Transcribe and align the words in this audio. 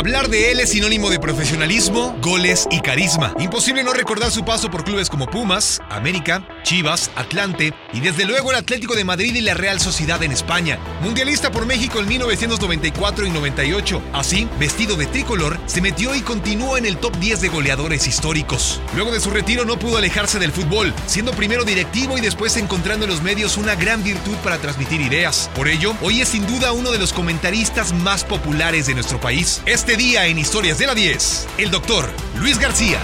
Hablar 0.00 0.30
de 0.30 0.50
él 0.50 0.60
es 0.60 0.70
sinónimo 0.70 1.10
de 1.10 1.20
profesionalismo, 1.20 2.16
goles 2.22 2.66
y 2.70 2.80
carisma. 2.80 3.34
Imposible 3.38 3.84
no 3.84 3.92
recordar 3.92 4.30
su 4.30 4.46
paso 4.46 4.70
por 4.70 4.82
clubes 4.82 5.10
como 5.10 5.26
Pumas, 5.26 5.78
América, 5.90 6.48
Chivas, 6.62 7.10
Atlante 7.16 7.74
y 7.92 8.00
desde 8.00 8.24
luego 8.24 8.50
el 8.50 8.56
Atlético 8.56 8.94
de 8.94 9.04
Madrid 9.04 9.34
y 9.34 9.42
la 9.42 9.52
Real 9.52 9.78
Sociedad 9.78 10.22
en 10.22 10.32
España. 10.32 10.78
Mundialista 11.02 11.52
por 11.52 11.66
México 11.66 12.00
en 12.00 12.08
1994 12.08 13.26
y 13.26 13.30
98. 13.30 14.02
Así, 14.14 14.48
vestido 14.58 14.96
de 14.96 15.04
tricolor, 15.04 15.58
se 15.66 15.82
metió 15.82 16.14
y 16.14 16.22
continuó 16.22 16.78
en 16.78 16.86
el 16.86 16.96
top 16.96 17.14
10 17.18 17.42
de 17.42 17.48
goleadores 17.50 18.06
históricos. 18.06 18.80
Luego 18.94 19.12
de 19.12 19.20
su 19.20 19.28
retiro 19.28 19.66
no 19.66 19.78
pudo 19.78 19.98
alejarse 19.98 20.38
del 20.38 20.52
fútbol, 20.52 20.94
siendo 21.04 21.32
primero 21.32 21.66
directivo 21.66 22.16
y 22.16 22.22
después 22.22 22.56
encontrando 22.56 23.04
en 23.04 23.10
los 23.10 23.20
medios 23.20 23.58
una 23.58 23.74
gran 23.74 24.02
virtud 24.02 24.36
para 24.36 24.56
transmitir 24.56 25.02
ideas. 25.02 25.50
Por 25.54 25.68
ello, 25.68 25.94
hoy 26.00 26.22
es 26.22 26.30
sin 26.30 26.46
duda 26.46 26.72
uno 26.72 26.90
de 26.90 26.98
los 26.98 27.12
comentaristas 27.12 27.92
más 27.92 28.24
populares 28.24 28.86
de 28.86 28.94
nuestro 28.94 29.20
país. 29.20 29.60
Este 29.66 29.89
día 29.96 30.26
en 30.26 30.38
Historias 30.38 30.78
de 30.78 30.86
la 30.86 30.94
10, 30.94 31.48
el 31.58 31.70
doctor 31.70 32.08
Luis 32.38 32.58
García. 32.58 33.00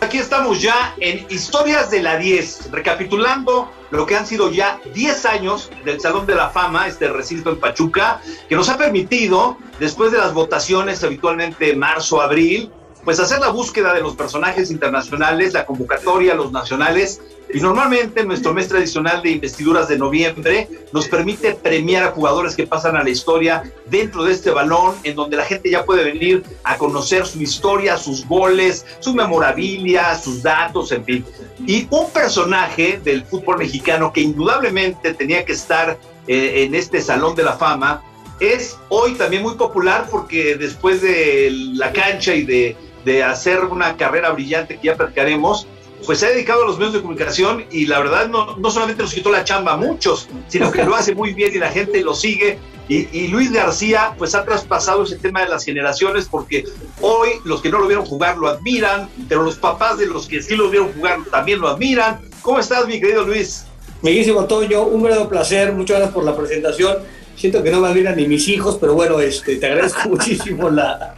Aquí 0.00 0.18
estamos 0.18 0.60
ya 0.60 0.94
en 0.98 1.26
Historias 1.30 1.90
de 1.90 2.02
la 2.02 2.16
10, 2.16 2.70
recapitulando 2.72 3.70
lo 3.90 4.06
que 4.06 4.16
han 4.16 4.26
sido 4.26 4.50
ya 4.50 4.80
10 4.92 5.26
años 5.26 5.70
del 5.84 6.00
Salón 6.00 6.26
de 6.26 6.34
la 6.34 6.50
Fama, 6.50 6.86
este 6.88 7.08
recinto 7.08 7.50
en 7.50 7.60
Pachuca, 7.60 8.20
que 8.48 8.56
nos 8.56 8.68
ha 8.68 8.76
permitido, 8.76 9.56
después 9.78 10.12
de 10.12 10.18
las 10.18 10.34
votaciones 10.34 11.02
habitualmente 11.04 11.74
marzo-abril, 11.76 12.70
pues 13.04 13.20
hacer 13.20 13.38
la 13.38 13.50
búsqueda 13.50 13.92
de 13.92 14.00
los 14.00 14.16
personajes 14.16 14.70
internacionales, 14.70 15.52
la 15.52 15.66
convocatoria, 15.66 16.34
los 16.34 16.52
nacionales, 16.52 17.20
y 17.54 17.60
normalmente 17.60 18.24
nuestro 18.24 18.52
mes 18.52 18.66
tradicional 18.66 19.22
de 19.22 19.30
investiduras 19.30 19.86
de 19.86 19.96
noviembre 19.96 20.68
nos 20.92 21.06
permite 21.06 21.54
premiar 21.54 22.02
a 22.02 22.10
jugadores 22.10 22.56
que 22.56 22.66
pasan 22.66 22.96
a 22.96 23.04
la 23.04 23.10
historia 23.10 23.62
dentro 23.86 24.24
de 24.24 24.32
este 24.32 24.50
balón, 24.50 24.96
en 25.04 25.14
donde 25.14 25.36
la 25.36 25.44
gente 25.44 25.70
ya 25.70 25.84
puede 25.84 26.02
venir 26.02 26.42
a 26.64 26.76
conocer 26.76 27.24
su 27.26 27.40
historia, 27.40 27.96
sus 27.96 28.26
goles, 28.26 28.84
su 28.98 29.14
memorabilia, 29.14 30.18
sus 30.18 30.42
datos, 30.42 30.90
en 30.90 31.04
fin. 31.04 31.24
Y 31.64 31.86
un 31.90 32.10
personaje 32.10 33.00
del 33.04 33.24
fútbol 33.24 33.58
mexicano 33.58 34.12
que 34.12 34.22
indudablemente 34.22 35.14
tenía 35.14 35.44
que 35.44 35.52
estar 35.52 35.96
eh, 36.26 36.64
en 36.64 36.74
este 36.74 37.00
Salón 37.00 37.36
de 37.36 37.44
la 37.44 37.52
Fama, 37.52 38.02
es 38.40 38.76
hoy 38.88 39.14
también 39.14 39.44
muy 39.44 39.54
popular 39.54 40.08
porque 40.10 40.56
después 40.56 41.00
de 41.02 41.50
la 41.52 41.92
cancha 41.92 42.34
y 42.34 42.42
de 42.42 42.76
de 43.04 43.22
hacer 43.22 43.64
una 43.64 43.96
carrera 43.96 44.30
brillante 44.30 44.78
que 44.78 44.88
ya 44.88 44.96
platicaremos, 44.96 45.66
pues 46.06 46.20
se 46.20 46.26
ha 46.26 46.30
dedicado 46.30 46.62
a 46.62 46.66
los 46.66 46.76
medios 46.76 46.94
de 46.94 47.00
comunicación 47.00 47.64
y 47.70 47.86
la 47.86 47.98
verdad 47.98 48.28
no, 48.28 48.56
no 48.56 48.70
solamente 48.70 49.02
nos 49.02 49.14
quitó 49.14 49.30
la 49.30 49.44
chamba 49.44 49.72
a 49.72 49.76
muchos, 49.76 50.28
sino 50.48 50.70
que 50.70 50.84
lo 50.84 50.94
hace 50.94 51.14
muy 51.14 51.32
bien 51.32 51.52
y 51.54 51.58
la 51.58 51.70
gente 51.70 52.02
lo 52.02 52.14
sigue. 52.14 52.58
Y, 52.86 53.28
Luis 53.28 53.50
García 53.50 54.14
pues 54.18 54.34
ha 54.34 54.44
traspasado 54.44 55.04
ese 55.04 55.16
tema 55.16 55.40
de 55.40 55.48
las 55.48 55.64
generaciones 55.64 56.28
porque 56.30 56.64
hoy 57.00 57.30
los 57.44 57.62
que 57.62 57.70
no 57.70 57.78
lo 57.78 57.86
vieron 57.86 58.04
jugar 58.04 58.36
lo 58.36 58.48
admiran, 58.48 59.08
pero 59.26 59.42
los 59.42 59.56
papás 59.56 59.96
de 59.96 60.06
los 60.06 60.26
que 60.26 60.42
sí 60.42 60.54
lo 60.54 60.68
vieron 60.68 60.92
jugar 60.92 61.20
también 61.30 61.60
lo 61.60 61.68
admiran. 61.68 62.20
¿Cómo 62.42 62.58
estás 62.58 62.86
mi 62.86 63.00
querido 63.00 63.24
Luis? 63.24 63.64
Bellísimo 64.02 64.44
Toño, 64.44 64.82
un 64.82 65.02
verdadero 65.02 65.30
placer, 65.30 65.72
muchas 65.72 65.96
gracias 65.96 66.14
por 66.14 66.24
la 66.24 66.36
presentación. 66.36 66.98
Siento 67.36 67.62
que 67.62 67.70
no 67.70 67.80
me 67.80 67.88
admiran 67.88 68.16
ni 68.16 68.28
mis 68.28 68.46
hijos, 68.48 68.76
pero 68.78 68.92
bueno, 68.92 69.18
este, 69.18 69.56
te 69.56 69.66
agradezco 69.66 70.00
muchísimo 70.10 70.68
la, 70.68 71.14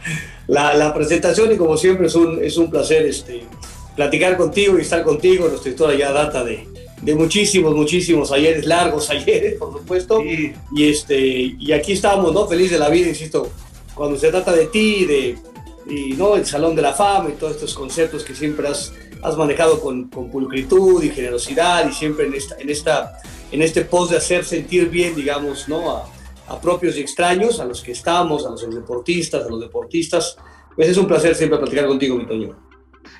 la, 0.47 0.93
presentación 0.93 1.51
y 1.51 1.57
como 1.57 1.75
siempre 1.75 2.07
es 2.07 2.15
un, 2.15 2.41
es 2.41 2.55
un 2.55 2.71
placer 2.71 3.05
este, 3.05 3.43
platicar 3.97 4.37
contigo 4.37 4.77
y 4.77 4.83
estar 4.83 5.03
contigo. 5.03 5.49
Nuestra 5.49 5.71
historia 5.71 5.97
ya 5.97 6.11
data 6.13 6.45
de, 6.45 6.65
de 7.01 7.15
muchísimos, 7.15 7.75
muchísimos 7.75 8.31
ayeres, 8.31 8.65
largos 8.65 9.09
ayeres, 9.09 9.55
por 9.55 9.73
supuesto. 9.73 10.23
Y, 10.23 10.53
este, 10.77 11.19
y 11.19 11.71
aquí 11.73 11.91
estamos, 11.91 12.31
¿no? 12.33 12.47
Feliz 12.47 12.71
de 12.71 12.79
la 12.79 12.87
vida, 12.87 13.09
insisto, 13.09 13.51
cuando 13.93 14.17
se 14.17 14.29
trata 14.29 14.53
de 14.53 14.67
ti, 14.67 15.03
de 15.05 15.35
y, 15.89 16.13
¿no? 16.13 16.35
el 16.35 16.45
Salón 16.45 16.75
de 16.75 16.81
la 16.81 16.93
Fama 16.93 17.29
y 17.29 17.33
todos 17.33 17.55
estos 17.55 17.73
conceptos 17.73 18.23
que 18.23 18.35
siempre 18.35 18.67
has, 18.67 18.93
has 19.23 19.37
manejado 19.37 19.79
con, 19.79 20.09
con 20.09 20.29
pulcritud 20.29 21.01
y 21.01 21.09
generosidad 21.09 21.89
y 21.89 21.93
siempre 21.93 22.27
en, 22.27 22.33
esta, 22.33 22.57
en, 22.59 22.69
esta, 22.69 23.21
en 23.51 23.61
este 23.61 23.83
post 23.85 24.11
de 24.11 24.17
hacer 24.17 24.43
sentir 24.43 24.89
bien, 24.89 25.15
digamos, 25.15 25.67
¿no? 25.67 25.89
A, 25.91 26.09
a 26.49 26.61
propios 26.61 26.97
y 26.97 27.01
extraños, 27.01 27.59
a 27.59 27.65
los 27.65 27.81
que 27.81 27.93
estamos, 27.93 28.45
a 28.45 28.49
los 28.49 28.61
deportistas, 28.69 29.45
a 29.45 29.49
los 29.49 29.59
deportistas. 29.59 30.37
Pues 30.75 30.89
es 30.89 30.97
un 30.97 31.07
placer 31.07 31.33
siempre 31.35 31.57
platicar 31.57 31.87
contigo, 31.87 32.15
mi 32.15 32.27
Toño. 32.27 32.66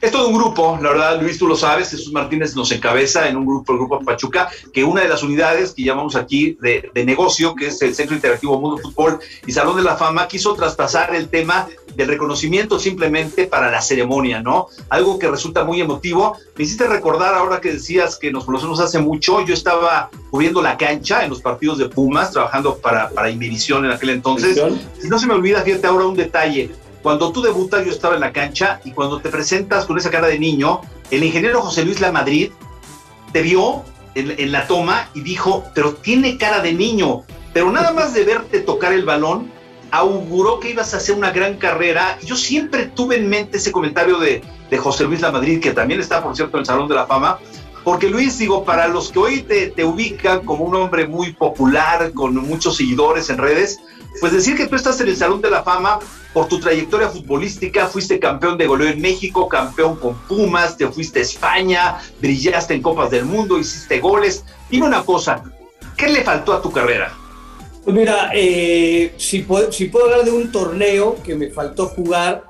Es 0.02 0.12
todo 0.12 0.28
un 0.28 0.36
grupo, 0.36 0.78
la 0.82 0.90
verdad, 0.90 1.22
Luis, 1.22 1.38
tú 1.38 1.48
lo 1.48 1.56
sabes, 1.56 1.90
Jesús 1.90 2.12
Martínez 2.14 2.56
nos 2.56 2.72
encabeza 2.72 3.28
en 3.28 3.38
un 3.38 3.46
grupo, 3.46 3.74
el 3.74 3.80
Grupo 3.80 4.00
Pachuca, 4.02 4.50
que 4.74 4.84
una 4.84 5.02
de 5.02 5.08
las 5.08 5.24
unidades 5.24 5.74
que 5.74 5.84
llamamos 5.84 6.16
aquí 6.16 6.58
de, 6.62 6.92
negocio, 7.06 7.56
que 7.56 7.68
es 7.68 7.82
el 7.82 7.96
Centro 7.96 8.16
Interactivo 8.16 8.60
Mundo 8.60 8.82
Fútbol 8.82 9.20
y 9.46 9.52
Salón 9.52 9.78
de 9.78 9.84
la 9.84 9.96
Fama, 9.96 10.28
quiso 10.28 10.54
traspasar 10.54 11.16
el 11.16 11.30
tema 11.30 11.68
del 11.96 12.10
reconocimiento 12.10 12.80
simplemente 12.80 13.48
para 13.48 13.72
la 13.72 13.82
ceremonia, 13.82 14.42
¿no? 14.42 14.68
Algo 14.90 15.18
que 15.18 15.30
resulta 15.30 15.64
muy 15.64 15.82
emotivo. 15.82 16.38
Me 16.56 16.66
hiciste 16.66 16.86
recordar 16.86 17.34
ahora 17.34 17.60
que 17.60 17.72
decías 17.72 18.18
que 18.18 18.32
nos 18.32 18.46
conocemos 18.46 18.80
hace 18.80 19.00
mucho, 19.00 19.44
yo 19.46 19.54
estaba 19.54 20.10
cubriendo 20.30 20.62
la 20.62 20.78
cancha 20.78 21.24
en 21.24 21.30
los 21.30 21.42
partidos 21.42 21.78
de 21.78 21.90
Pumas, 21.90 22.32
trabajando 22.32 22.78
para, 22.78 23.10
para 23.10 23.30
en 23.30 23.92
aquel 23.92 24.10
entonces. 24.10 24.62
Y 25.04 25.08
no 25.08 25.18
se 25.18 25.28
me 25.28 25.34
olvida, 25.34 25.62
fíjate 25.62 25.88
ahora 25.88 26.06
un 26.06 26.16
detalle 26.16 26.72
cuando 27.02 27.32
tú 27.32 27.42
debutas, 27.42 27.86
yo 27.86 27.92
estaba 27.92 28.16
en 28.16 28.22
la 28.22 28.34
cancha 28.34 28.80
y 28.84 28.92
cuando 28.92 29.20
te 29.22 29.30
presentas 29.30 29.86
con 29.86 29.98
esa 29.98 30.10
cara 30.10 30.28
de 30.28 30.40
niño, 30.40 30.82
el 31.12 31.24
ingeniero 31.24 31.62
José 31.62 31.86
Luis 31.86 32.00
Lamadrid 32.00 32.52
te 33.32 33.42
vio 33.42 33.84
en, 34.16 34.52
la 34.52 34.68
toma 34.68 35.10
y 35.14 35.22
dijo, 35.22 35.64
pero 35.76 35.94
tiene 35.94 36.38
cara 36.38 36.62
de 36.62 36.74
niño, 36.74 37.24
pero 37.54 37.72
nada 37.72 37.92
más 37.94 38.14
de 38.14 38.24
verte 38.24 38.62
tocar 38.62 38.94
el 38.94 39.06
balón, 39.06 39.52
auguró 39.92 40.60
que 40.60 40.72
ibas 40.72 40.94
a 40.94 40.98
hacer 40.98 41.16
una 41.16 41.32
gran 41.32 41.58
carrera. 41.58 42.18
Yo 42.24 42.36
siempre 42.36 42.88
tuve 42.88 43.18
en 43.18 43.30
mente 43.30 43.58
ese 43.58 43.72
comentario 43.72 44.18
de, 44.18 44.42
de 44.70 44.78
José 44.78 45.06
Luis 45.06 45.22
Lamadrid, 45.22 45.62
que 45.62 45.72
también 45.72 46.02
está, 46.02 46.24
por 46.24 46.36
cierto, 46.36 46.58
en 46.58 46.62
el 46.62 46.66
Salón 46.66 46.88
de 46.88 46.96
la 46.96 47.06
Fama, 47.06 47.40
porque 47.84 48.10
Luis, 48.10 48.38
digo, 48.38 48.66
para 48.66 48.88
los 48.88 49.12
que 49.12 49.20
hoy 49.20 49.42
te, 49.44 49.68
te, 49.68 49.86
ubican 49.86 50.44
como 50.44 50.66
un 50.66 50.76
hombre 50.76 51.08
muy 51.08 51.34
popular, 51.34 52.12
con 52.14 52.36
muchos 52.36 52.76
seguidores 52.76 53.30
en 53.30 53.38
redes, 53.38 53.80
pues 54.20 54.34
decir 54.34 54.58
que 54.58 54.68
tú 54.68 54.76
estás 54.76 55.00
en 55.02 55.10
el 55.10 55.16
Salón 55.16 55.42
de 55.42 55.50
la 55.50 55.64
Fama 55.64 56.00
por 56.34 56.48
tu 56.48 56.60
trayectoria 56.60 57.10
futbolística, 57.10 57.88
fuiste 57.88 58.20
campeón 58.20 58.58
de 58.58 58.68
goleo 58.68 58.90
en 58.90 59.02
México, 59.02 59.48
campeón 59.48 59.96
con 59.98 60.16
Pumas, 60.28 60.78
te 60.78 60.88
fuiste 60.88 61.20
a 61.20 61.22
España, 61.24 61.98
brillaste 62.20 62.74
en 62.74 62.82
Copas 62.82 63.12
del 63.12 63.26
Mundo, 63.26 63.58
hiciste 63.58 64.00
goles. 64.00 64.44
Dime 64.70 64.88
una 64.88 65.04
cosa, 65.04 65.44
¿qué 65.96 66.08
le 66.08 66.24
faltó 66.24 66.54
a 66.54 66.62
tu 66.62 66.72
carrera? 66.72 67.14
Pues 67.84 67.96
mira, 67.96 68.32
eh, 68.34 69.14
si, 69.18 69.40
puedo, 69.40 69.72
si 69.72 69.86
puedo 69.86 70.06
hablar 70.06 70.26
de 70.26 70.32
un 70.32 70.52
torneo 70.52 71.18
que 71.24 71.36
me 71.36 71.50
faltó 71.50 71.88
jugar, 71.88 72.44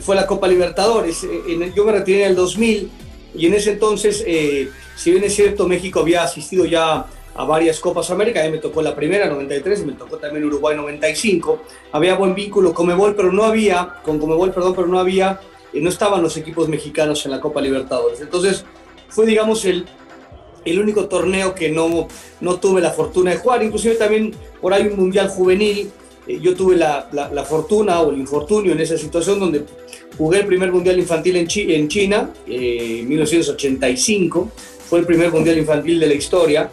fue 0.00 0.16
la 0.16 0.26
Copa 0.26 0.48
Libertadores. 0.48 1.22
Eh, 1.24 1.72
yo 1.76 1.84
me 1.84 1.92
retiré 1.92 2.22
en 2.22 2.30
el 2.30 2.36
2000 2.36 2.90
y 3.34 3.46
en 3.46 3.54
ese 3.54 3.72
entonces, 3.72 4.24
eh, 4.26 4.70
si 4.96 5.10
bien 5.10 5.24
es 5.24 5.34
cierto, 5.34 5.68
México 5.68 6.00
había 6.00 6.22
asistido 6.22 6.64
ya 6.64 7.06
a 7.40 7.44
varias 7.44 7.80
Copas 7.80 8.10
América, 8.10 8.42
a 8.42 8.44
mí 8.44 8.50
me 8.50 8.58
tocó 8.58 8.82
la 8.82 8.94
primera, 8.94 9.26
93, 9.26 9.80
y 9.80 9.86
me 9.86 9.92
tocó 9.94 10.18
también 10.18 10.44
Uruguay 10.44 10.76
95. 10.76 11.62
Había 11.92 12.14
buen 12.14 12.34
vínculo 12.34 12.74
Comebol, 12.74 13.16
pero 13.16 13.32
no 13.32 13.44
había, 13.44 13.94
con 14.04 14.18
Comebol, 14.18 14.52
perdón, 14.52 14.74
pero 14.74 14.86
no 14.88 14.98
había, 14.98 15.40
eh, 15.72 15.80
no 15.80 15.88
estaban 15.88 16.22
los 16.22 16.36
equipos 16.36 16.68
mexicanos 16.68 17.24
en 17.24 17.30
la 17.30 17.40
Copa 17.40 17.62
Libertadores. 17.62 18.20
Entonces, 18.20 18.66
fue, 19.08 19.24
digamos, 19.24 19.64
el, 19.64 19.86
el 20.66 20.80
único 20.80 21.08
torneo 21.08 21.54
que 21.54 21.70
no, 21.70 22.08
no 22.42 22.60
tuve 22.60 22.82
la 22.82 22.90
fortuna 22.90 23.30
de 23.30 23.38
jugar. 23.38 23.62
Inclusive 23.62 23.94
también 23.94 24.34
por 24.60 24.74
ahí 24.74 24.88
un 24.88 24.96
Mundial 24.96 25.30
Juvenil, 25.30 25.90
eh, 26.26 26.40
yo 26.42 26.54
tuve 26.54 26.76
la, 26.76 27.08
la, 27.10 27.44
fortuna 27.44 28.02
o 28.02 28.10
el 28.10 28.18
infortunio 28.18 28.72
en 28.72 28.80
esa 28.80 28.98
situación 28.98 29.40
donde 29.40 29.64
jugué 30.18 30.40
el 30.40 30.46
primer 30.46 30.70
Mundial 30.70 30.98
Infantil 30.98 31.36
en, 31.36 31.48
en 31.50 31.88
China, 31.88 32.34
eh, 32.46 32.98
en 33.00 33.08
1985. 33.08 34.50
Fue 34.90 34.98
el 34.98 35.06
primer 35.06 35.32
Mundial 35.32 35.56
Infantil 35.56 35.98
de 35.98 36.06
la 36.06 36.14
historia 36.14 36.70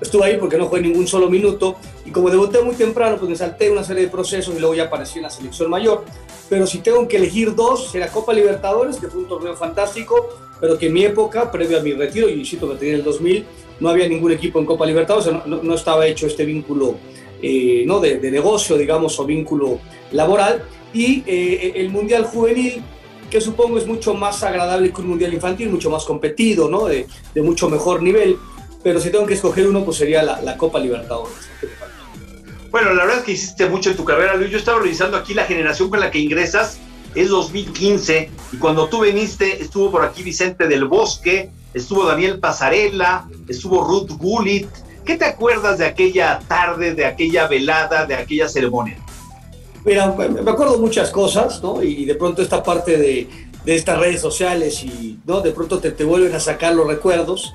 estuve 0.00 0.24
ahí 0.24 0.36
porque 0.38 0.56
no 0.56 0.66
jugué 0.66 0.80
ningún 0.80 1.06
solo 1.06 1.28
minuto 1.28 1.76
y 2.04 2.10
como 2.10 2.30
debuté 2.30 2.62
muy 2.62 2.74
temprano, 2.74 3.16
pues 3.18 3.28
me 3.28 3.36
salté 3.36 3.70
una 3.70 3.84
serie 3.84 4.04
de 4.04 4.08
procesos 4.08 4.54
y 4.54 4.58
luego 4.58 4.74
ya 4.74 4.84
aparecí 4.84 5.18
en 5.18 5.24
la 5.24 5.30
selección 5.30 5.70
mayor. 5.70 6.04
Pero 6.48 6.66
si 6.66 6.78
tengo 6.78 7.06
que 7.06 7.16
elegir 7.16 7.54
dos, 7.54 7.90
será 7.90 8.08
Copa 8.08 8.32
Libertadores, 8.32 8.96
que 8.96 9.08
fue 9.08 9.20
un 9.20 9.28
torneo 9.28 9.56
fantástico, 9.56 10.28
pero 10.60 10.76
que 10.76 10.86
en 10.86 10.92
mi 10.92 11.04
época, 11.04 11.50
previo 11.50 11.78
a 11.78 11.82
mi 11.82 11.92
retiro, 11.92 12.28
y 12.28 12.32
insisto 12.34 12.68
que 12.68 12.76
tenía 12.76 12.94
en 12.94 13.00
el 13.00 13.04
2000, 13.04 13.44
no 13.80 13.88
había 13.88 14.08
ningún 14.08 14.32
equipo 14.32 14.58
en 14.58 14.66
Copa 14.66 14.84
Libertadores, 14.84 15.32
no, 15.46 15.62
no, 15.62 15.74
estaba 15.74 16.06
hecho 16.06 16.26
este 16.26 16.44
vínculo 16.44 16.96
eh, 17.42 17.84
¿no? 17.86 18.00
De, 18.00 18.18
negocio, 18.30 18.76
digamos, 18.76 19.18
o 19.18 19.24
vínculo 19.24 19.78
laboral. 20.12 20.64
Y 20.92 21.22
eh, 21.26 21.72
el 21.76 21.88
Mundial 21.90 22.24
Juvenil, 22.24 22.82
que 23.30 23.40
supongo 23.40 23.78
es 23.78 23.86
mucho 23.86 24.12
más 24.14 24.42
agradable 24.42 24.92
que 24.92 25.00
un 25.00 25.08
Mundial 25.08 25.32
Infantil, 25.32 25.70
mucho 25.70 25.88
más 25.88 26.04
competido, 26.04 26.68
¿no? 26.68 26.86
de, 26.86 27.06
de 27.32 27.42
mucho 27.42 27.70
mejor 27.70 28.02
nivel 28.02 28.36
pero 28.82 29.00
si 29.00 29.10
tengo 29.10 29.26
que 29.26 29.34
escoger 29.34 29.66
uno, 29.66 29.84
pues 29.84 29.96
sería 29.96 30.22
la, 30.22 30.56
Copa 30.56 30.78
Libertadores. 30.78 31.50
Bueno, 32.70 32.94
la 32.94 33.04
verdad 33.04 33.18
es 33.18 33.24
que 33.24 33.32
hiciste 33.32 33.66
mucho 33.66 33.90
en 33.90 33.96
tu 33.96 34.04
carrera, 34.04 34.36
Luis. 34.36 34.50
Yo 34.50 34.58
estaba 34.58 34.80
revisando 34.80 35.16
aquí 35.16 35.34
la 35.34 35.44
generación 35.44 35.90
con 35.90 36.00
la 36.00 36.10
que 36.10 36.18
ingresas, 36.18 36.78
es 37.14 37.28
2015, 37.28 38.30
y 38.52 38.56
cuando 38.58 38.88
tú 38.88 39.00
viniste 39.00 39.60
estuvo 39.60 39.90
por 39.90 40.04
aquí 40.04 40.22
Vicente 40.22 40.68
del 40.68 40.84
Bosque, 40.84 41.50
estuvo 41.74 42.06
Daniel 42.06 42.38
Pasarela, 42.38 43.28
estuvo 43.48 43.82
Ruth 43.82 44.12
Gullit, 44.12 44.68
¿Qué 45.04 45.16
te 45.16 45.24
acuerdas 45.24 45.78
de 45.78 45.86
aquella 45.86 46.38
tarde, 46.46 46.94
de 46.94 47.04
aquella 47.04 47.48
velada, 47.48 48.06
de 48.06 48.14
aquella 48.14 48.48
ceremonia? 48.48 48.96
Mira, 49.84 50.06
me 50.08 50.50
acuerdo 50.50 50.78
muchas 50.78 51.10
cosas, 51.10 51.62
¿no? 51.62 51.82
Y 51.82 52.04
de 52.04 52.14
pronto 52.14 52.42
esta 52.42 52.62
parte 52.62 52.98
de, 52.98 53.26
de 53.64 53.74
estas 53.74 53.98
redes 53.98 54.20
sociales 54.20 54.84
y, 54.84 55.18
¿no? 55.24 55.40
De 55.40 55.52
pronto 55.52 55.78
te, 55.78 55.90
te 55.90 56.04
vuelven 56.04 56.34
a 56.34 56.38
sacar 56.40 56.74
los 56.74 56.86
recuerdos. 56.86 57.52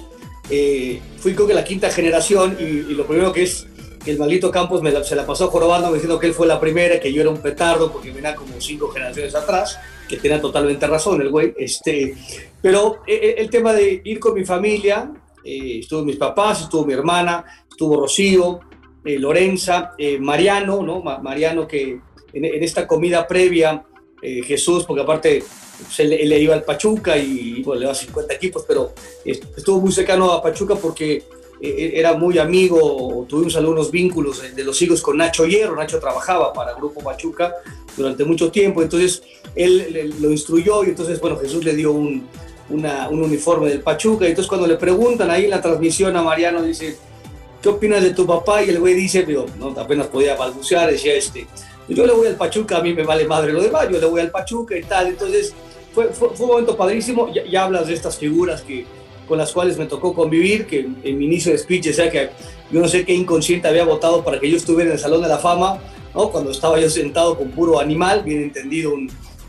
Eh, 0.50 1.02
fui 1.18 1.34
creo 1.34 1.48
que 1.48 1.54
la 1.54 1.64
quinta 1.64 1.90
generación 1.90 2.58
y, 2.60 2.94
lo 2.94 3.06
primero 3.06 3.34
que 3.34 3.44
es 3.44 3.68
que 4.06 4.12
el 4.12 4.20
maldito 4.20 4.52
Campos 4.52 4.84
me 4.84 5.04
se 5.04 5.16
la 5.16 5.26
pasó 5.26 5.48
jorobando 5.50 5.92
diciendo 5.92 6.20
que 6.20 6.28
él 6.28 6.34
fue 6.36 6.46
la 6.46 6.60
primera, 6.60 7.00
que 7.00 7.12
yo 7.12 7.22
era 7.22 7.32
un 7.32 7.40
petardo 7.40 7.92
porque 7.92 8.12
venía 8.12 8.36
como 8.36 8.62
cinco 8.62 8.90
generaciones 8.90 9.34
atrás, 9.34 9.80
que 10.08 10.18
tenía 10.18 10.40
totalmente 10.40 10.86
razón 10.86 11.22
el 11.22 11.30
güey. 11.30 11.56
Este, 11.58 12.16
pero 12.62 13.02
eh, 13.08 13.20
eh, 13.22 13.36
el 13.40 13.50
tema 13.50 13.74
de 13.74 14.02
ir 14.06 14.20
con 14.20 14.36
mi 14.36 14.46
familia, 14.46 15.12
eh, 15.44 15.80
estuvo 15.80 16.04
mis 16.04 16.18
papás, 16.18 16.62
estuvo 16.62 16.86
mi 16.86 16.94
hermana, 16.94 17.44
estuvo 17.68 18.00
Rocío, 18.00 18.60
eh, 19.04 19.18
Lorenza, 19.18 19.94
Mariano, 20.20 20.84
¿no? 20.84 21.02
Ma 21.02 21.18
Mariano 21.18 21.68
que 21.68 22.00
en, 22.34 22.46
en, 22.46 22.64
esta 22.64 22.86
comida 22.86 23.28
previa, 23.28 23.84
Jesús, 24.22 24.86
porque 24.86 25.04
aparte 25.04 25.44
pues, 25.84 26.00
él, 26.00 26.14
él, 26.14 26.34
iba 26.34 26.54
al 26.54 26.64
Pachuca 26.64 27.18
y 27.18 27.64
bueno, 27.64 27.82
le 27.82 27.86
va 27.88 27.92
a 27.92 27.96
50 27.96 28.34
equipos, 28.34 28.64
pero 28.68 28.94
estuvo 29.24 29.82
muy 29.82 29.92
cercano 29.92 30.32
a 30.32 30.42
Pachuca 30.42 30.76
porque 30.76 31.24
era 31.62 32.14
muy 32.14 32.38
amigo, 32.38 33.26
tuvimos 33.28 33.56
algunos 33.56 33.90
vínculos 33.90 34.44
de 34.56 34.64
los 34.64 34.82
hijos 34.82 35.02
con 35.02 35.18
Nacho 35.18 35.46
Hierro, 35.46 35.76
Nacho 35.76 36.00
trabajaba 36.00 36.54
para 36.54 36.72
el 36.72 36.78
Grupo 36.78 37.02
Pachuca 37.02 37.54
durante 37.96 38.24
mucho 38.26 38.52
tiempo, 38.52 38.82
entonces 38.82 39.24
él 39.56 40.14
lo 40.20 40.32
instruyó 40.32 40.84
y 40.84 40.90
entonces, 40.90 41.20
bueno, 41.20 41.38
Jesús 41.38 41.64
le 41.64 41.76
dio 41.76 41.92
un, 41.92 42.28
una, 42.70 43.10
un 43.10 43.24
uniforme 43.24 43.70
del 43.70 43.82
Pachuca, 43.82 44.26
y 44.26 44.30
entonces 44.30 44.50
cuando 44.50 44.68
le 44.68 44.76
preguntan 44.76 45.32
ahí 45.32 45.46
en 45.46 45.52
la 45.52 45.62
transmisión 45.62 46.16
a 46.18 46.22
Mariano, 46.22 46.62
dice, 46.62 46.98
¿qué 47.62 47.70
opinas 47.70 48.04
de 48.04 48.12
tu 48.12 48.26
papá? 48.26 48.64
Y 48.64 48.70
el 48.70 48.80
güey 48.80 48.94
dice, 48.94 49.24
pero 49.26 49.46
no, 49.58 49.70
apenas 49.80 50.08
podía 50.08 50.36
balbucear, 50.36 50.92
decía 50.92 51.14
este, 51.16 51.48
yo 51.88 52.06
le 52.06 52.14
voy 52.14 52.28
al 52.28 52.36
Pachuca, 52.36 52.78
a 52.78 52.82
mí 52.82 52.94
me 52.94 53.04
vale 53.04 53.26
madre 53.26 53.54
lo 53.54 53.62
demás, 53.62 53.88
yo 53.92 54.00
le 54.00 54.06
voy 54.06 54.22
al 54.22 54.32
Pachuca 54.32 54.78
y 54.78 54.84
tal, 54.84 55.08
entonces 55.08 55.54
fue, 55.94 56.08
fue, 56.08 56.30
un 56.40 56.48
momento 56.48 56.76
padrísimo, 56.76 57.32
ya, 57.34 57.64
hablas 57.64 57.88
de 57.88 57.94
estas 57.94 58.18
figuras 58.18 58.62
que 58.62 58.86
con 59.28 59.38
las 59.38 59.52
cuales 59.52 59.78
me 59.78 59.86
tocó 59.86 60.14
convivir, 60.14 60.68
que 60.68 60.88
en 61.04 61.18
mi 61.18 61.26
inicio 61.26 61.52
de 61.52 61.58
speech 61.58 61.86
decía 61.86 62.12
que 62.12 62.30
yo 62.72 62.80
no 62.80 62.88
sé 62.88 63.06
qué 63.06 63.14
inconsciente 63.14 63.68
había 63.68 63.84
votado 63.84 64.24
para 64.24 64.40
que 64.40 64.50
yo 64.50 64.58
estuviera 64.58 64.90
en 64.90 64.96
el 64.98 65.00
Salón 65.00 65.22
de 65.22 65.28
la 65.28 65.38
Fama, 65.38 65.80
¿no? 66.14 66.30
cuando 66.30 66.52
estaba 66.52 66.80
yo 66.80 66.90
sentado 66.90 67.38
con 67.38 67.50
puro 67.52 67.80
animal, 67.80 68.24
bien 68.24 68.44
entendido, 68.44 68.94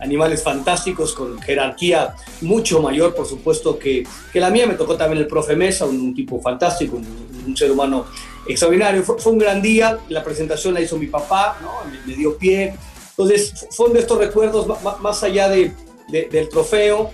animales 0.00 0.42
fantásticos 0.42 1.14
con 1.14 1.40
jerarquía 1.40 2.14
mucho 2.42 2.80
mayor, 2.80 3.14
por 3.14 3.26
supuesto, 3.26 3.78
que, 3.78 4.06
que 4.32 4.40
la 4.40 4.50
mía. 4.50 4.66
Me 4.66 4.74
tocó 4.74 4.96
también 4.96 5.22
el 5.22 5.26
profe 5.26 5.56
Mesa, 5.56 5.86
un, 5.86 6.14
tipo 6.14 6.40
fantástico, 6.40 6.96
un, 6.96 7.56
ser 7.56 7.70
humano 7.70 8.06
extraordinario. 8.48 9.02
Fue, 9.02 9.18
fue, 9.18 9.32
un 9.32 9.38
gran 9.38 9.60
día, 9.62 9.98
la 10.08 10.22
presentación 10.22 10.74
la 10.74 10.80
hizo 10.80 10.96
mi 10.96 11.06
papá, 11.06 11.58
¿no? 11.60 11.90
me, 11.90 12.06
me 12.06 12.14
dio 12.14 12.36
pie. 12.36 12.74
Entonces, 13.10 13.66
uno 13.78 13.94
de 13.94 14.00
estos 14.00 14.18
recuerdos, 14.18 14.66
más, 14.66 15.00
más 15.00 15.22
allá 15.22 15.48
de, 15.48 15.72
de, 16.08 16.26
del 16.26 16.48
trofeo, 16.48 17.10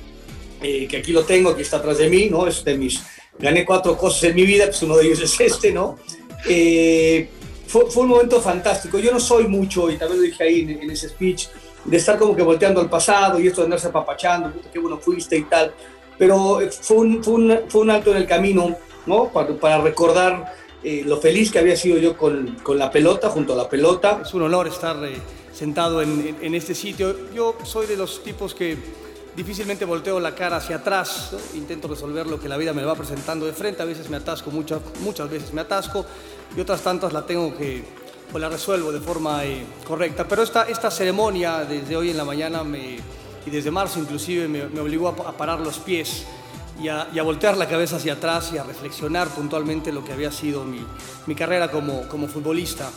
eh, 0.61 0.87
que 0.89 0.99
aquí 0.99 1.13
lo 1.13 1.25
tengo, 1.25 1.51
aquí 1.51 1.63
está 1.63 1.79
atrás 1.79 1.99
de 1.99 2.09
mí, 2.09 2.29
¿no? 2.31 2.47
Es 2.47 2.65
de 2.65 2.77
mis, 2.77 3.03
gané 3.39 3.65
cuatro 3.65 3.97
cosas 3.97 4.25
en 4.25 4.35
mi 4.35 4.45
vida, 4.45 4.67
pues 4.67 4.83
uno 4.83 4.97
de 4.97 5.07
ellos 5.07 5.21
es 5.21 5.41
este, 5.41 5.73
¿no? 5.73 5.99
Eh, 6.49 7.29
fue, 7.67 7.91
fue, 7.91 8.03
un 8.05 8.11
momento 8.11 8.41
fantástico. 8.41 8.99
Yo 8.99 9.13
no 9.13 9.21
soy 9.21 9.49
mucho, 9.49 9.91
y 9.91 9.97
también 9.97 10.21
lo 10.21 10.27
dije 10.27 10.45
ahí 10.45 10.61
en, 10.61 10.83
en, 10.83 10.91
ese 10.91 11.09
speech, 11.09 11.49
de 11.85 11.97
estar 11.97 12.19
como 12.19 12.37
que 12.37 12.43
volteando 12.43 12.81
al 12.81 12.89
pasado 12.89 13.41
y 13.41 13.49
esto 13.49 13.61
de 13.61 13.67
andarse 13.67 13.89
apapachando, 13.89 14.53
qué 14.73 14.79
bueno 14.79 14.99
fuiste 14.99 15.37
y 15.37 15.43
tal. 15.43 15.75
Pero 16.17 16.61
fue 16.81 16.99
un, 16.99 17.25
fue 17.25 17.35
un, 17.35 17.61
fue 17.69 17.81
un 17.81 17.91
alto 17.91 18.13
en 18.13 18.19
el 18.19 18.27
camino, 18.27 18.77
¿no? 19.07 19.33
Para, 19.33 19.55
para 19.55 19.81
recordar 19.81 20.55
eh, 20.85 21.03
lo 21.05 21.19
feliz 21.19 21.51
que 21.51 21.59
había 21.59 21.77
sido 21.77 21.99
yo 21.99 22.17
con, 22.17 22.57
con, 22.63 22.79
la 22.79 22.91
pelota, 22.91 23.31
junto 23.31 23.53
a 23.53 23.57
la 23.57 23.69
pelota. 23.69 24.21
Es 24.25 24.35
un 24.35 24.43
honor 24.43 24.67
estar 24.69 24.97
eh, 25.05 25.17
sentado 25.53 26.03
en, 26.03 26.27
en, 26.27 26.37
en 26.41 26.55
este 26.55 26.75
sitio. 26.75 27.33
Yo 27.35 27.57
soy 27.65 27.87
de 27.87 27.97
los 27.97 28.23
tipos 28.23 28.55
que 28.55 28.77
difícilmente 29.37 29.85
volteo 29.85 30.21
la 30.21 30.35
cara 30.35 30.57
hacia 30.57 30.77
atrás, 30.77 31.31
¿no? 31.33 31.59
intento 31.59 31.89
resolver 31.89 32.27
lo 32.27 32.39
que 32.39 32.49
la 32.49 32.57
vida 32.57 32.73
me 32.73 32.85
va 32.85 32.95
presentando 32.95 33.47
de 33.47 33.53
frente, 33.53 33.83
a 33.83 33.87
veces 33.87 34.11
me 34.11 34.19
atasco, 34.19 34.51
muchas, 34.51 34.81
muchas 35.01 35.31
veces 35.31 35.53
me 35.53 35.63
atasco 35.63 36.05
y 36.57 36.61
otras 36.61 36.83
tantas 36.83 37.13
la 37.13 37.25
tengo 37.25 37.57
que, 37.57 37.83
pues 38.31 38.41
la 38.41 38.49
resuelvo 38.49 38.93
de 38.93 39.01
forma 39.01 39.45
eh, 39.45 39.65
correcta. 39.87 40.27
Pero 40.29 40.43
esta, 40.43 40.65
esta 40.65 40.91
ceremonia 40.91 41.65
desde 41.65 41.97
hoy 41.97 42.11
en 42.11 42.17
la 42.17 42.25
mañana 42.25 42.63
me, 42.63 42.99
y 43.47 43.51
desde 43.51 43.71
marzo 43.71 44.01
inclusive 44.01 44.49
me, 44.49 44.67
me 44.67 44.81
obligó 44.81 45.09
a, 45.09 45.29
a, 45.29 45.37
parar 45.37 45.61
los 45.61 45.79
pies 45.79 46.25
y 46.83 46.89
a, 46.89 47.09
y 47.15 47.19
a, 47.19 47.23
voltear 47.23 47.57
la 47.57 47.69
cabeza 47.69 47.97
hacia 47.97 48.15
atrás 48.15 48.51
y 48.53 48.59
a 48.59 48.65
reflexionar 48.65 49.29
puntualmente 49.29 49.93
lo 49.93 50.05
que 50.05 50.13
había 50.13 50.33
sido 50.33 50.65
mi, 50.65 50.81
mi 51.27 51.35
carrera 51.35 51.71
como, 51.71 52.09
como 52.09 52.27
futbolista. 52.27 52.91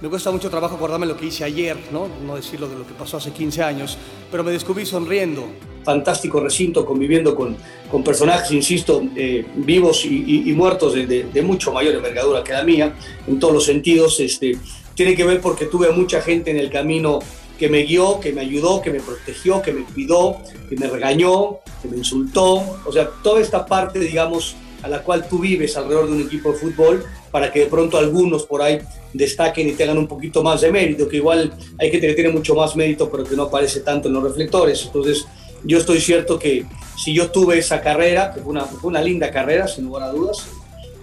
Me 0.00 0.08
cuesta 0.08 0.30
mucho 0.30 0.50
trabajo 0.50 0.76
acordarme 0.76 1.06
lo 1.06 1.16
que 1.16 1.26
hice 1.26 1.44
ayer, 1.44 1.76
¿no? 1.92 2.08
no 2.24 2.36
decirlo 2.36 2.68
de 2.68 2.76
lo 2.76 2.86
que 2.86 2.92
pasó 2.94 3.16
hace 3.16 3.32
15 3.32 3.62
años, 3.62 3.98
pero 4.30 4.44
me 4.44 4.52
descubrí 4.52 4.86
sonriendo. 4.86 5.44
Fantástico 5.84 6.40
recinto 6.40 6.84
conviviendo 6.84 7.34
con, 7.34 7.56
con 7.90 8.04
personajes, 8.04 8.52
insisto, 8.52 9.02
eh, 9.16 9.44
vivos 9.56 10.04
y, 10.04 10.24
y, 10.26 10.50
y 10.50 10.52
muertos 10.54 10.94
de, 10.94 11.06
de, 11.06 11.24
de, 11.24 11.42
mucho 11.42 11.72
mayor 11.72 11.96
envergadura 11.96 12.44
que 12.44 12.52
la 12.52 12.62
mía, 12.62 12.94
en 13.26 13.40
todos 13.40 13.54
los 13.54 13.64
sentidos. 13.64 14.20
Este, 14.20 14.56
tiene 14.94 15.14
que 15.14 15.24
ver 15.24 15.40
porque 15.40 15.66
tuve 15.66 15.90
mucha 15.90 16.20
gente 16.20 16.50
en 16.50 16.58
el 16.58 16.70
camino 16.70 17.18
que 17.58 17.68
me 17.68 17.82
guió, 17.82 18.20
que 18.20 18.32
me 18.32 18.40
ayudó, 18.40 18.82
que 18.82 18.90
me 18.90 19.00
protegió, 19.00 19.62
que 19.62 19.72
me 19.72 19.84
cuidó, 19.84 20.38
que 20.68 20.76
me 20.76 20.88
regañó, 20.88 21.58
que 21.80 21.88
me 21.88 21.96
insultó. 21.96 22.80
O 22.84 22.92
sea, 22.92 23.08
toda 23.22 23.40
esta 23.40 23.66
parte, 23.66 23.98
digamos, 23.98 24.56
a 24.82 24.88
la 24.88 25.02
cual 25.02 25.28
tú 25.28 25.38
vives 25.38 25.76
alrededor 25.76 26.06
de 26.06 26.12
un 26.12 26.22
equipo 26.22 26.52
de 26.52 26.58
fútbol, 26.58 27.04
para 27.30 27.50
que 27.52 27.60
de 27.60 27.66
pronto 27.66 27.96
algunos 27.96 28.44
por 28.44 28.62
ahí 28.62 28.80
destaquen 29.12 29.68
y 29.68 29.72
tengan 29.72 29.96
un 29.96 30.06
poquito 30.06 30.42
más 30.42 30.60
de 30.60 30.70
mérito, 30.70 31.08
que 31.08 31.16
igual 31.16 31.52
hay 31.78 31.90
que 31.90 31.98
tiene 31.98 32.30
mucho 32.30 32.54
más 32.54 32.76
mérito, 32.76 33.10
pero 33.10 33.24
que 33.24 33.36
no 33.36 33.44
aparece 33.44 33.80
tanto 33.80 34.08
en 34.08 34.14
los 34.14 34.22
reflectores. 34.22 34.84
Entonces, 34.84 35.26
yo 35.64 35.78
estoy 35.78 36.00
cierto 36.00 36.38
que 36.38 36.66
si 36.96 37.14
yo 37.14 37.30
tuve 37.30 37.58
esa 37.58 37.80
carrera, 37.80 38.32
que 38.34 38.40
fue 38.40 38.50
una, 38.50 38.64
fue 38.64 38.90
una 38.90 39.00
linda 39.00 39.30
carrera, 39.30 39.68
sin 39.68 39.84
lugar 39.84 40.02
a 40.02 40.10
dudas, 40.10 40.46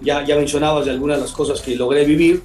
ya, 0.02 0.24
ya 0.24 0.36
mencionabas 0.36 0.84
de 0.84 0.92
algunas 0.92 1.18
de 1.18 1.22
las 1.22 1.32
cosas 1.32 1.60
que 1.60 1.74
logré 1.74 2.04
vivir, 2.04 2.42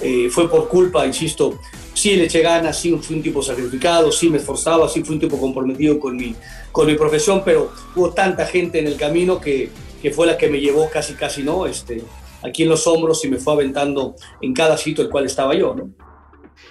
eh, 0.00 0.28
fue 0.30 0.50
por 0.50 0.68
culpa, 0.68 1.06
insisto, 1.06 1.58
sí 1.94 2.16
le 2.16 2.24
eché 2.24 2.40
ganas, 2.40 2.78
sí 2.78 2.96
fui 3.00 3.16
un 3.16 3.22
tipo 3.22 3.42
sacrificado, 3.42 4.10
sí 4.12 4.28
me 4.30 4.38
esforzaba, 4.38 4.88
sí 4.88 5.02
fui 5.02 5.14
un 5.14 5.20
tipo 5.20 5.38
comprometido 5.38 5.98
con 5.98 6.16
mi, 6.16 6.34
con 6.70 6.86
mi 6.86 6.94
profesión, 6.94 7.42
pero 7.44 7.72
hubo 7.94 8.12
tanta 8.12 8.46
gente 8.46 8.78
en 8.78 8.86
el 8.86 8.96
camino 8.96 9.40
que, 9.40 9.70
que 10.00 10.10
fue 10.10 10.26
la 10.26 10.36
que 10.36 10.48
me 10.48 10.60
llevó 10.60 10.88
casi, 10.90 11.14
casi, 11.14 11.42
¿no? 11.42 11.66
Este, 11.66 12.02
aquí 12.42 12.64
en 12.64 12.68
los 12.68 12.86
hombros 12.86 13.24
y 13.24 13.28
me 13.28 13.38
fue 13.38 13.54
aventando 13.54 14.14
en 14.40 14.52
cada 14.52 14.76
sitio 14.76 15.04
el 15.04 15.10
cual 15.10 15.26
estaba 15.26 15.54
yo, 15.54 15.74
¿no? 15.74 15.90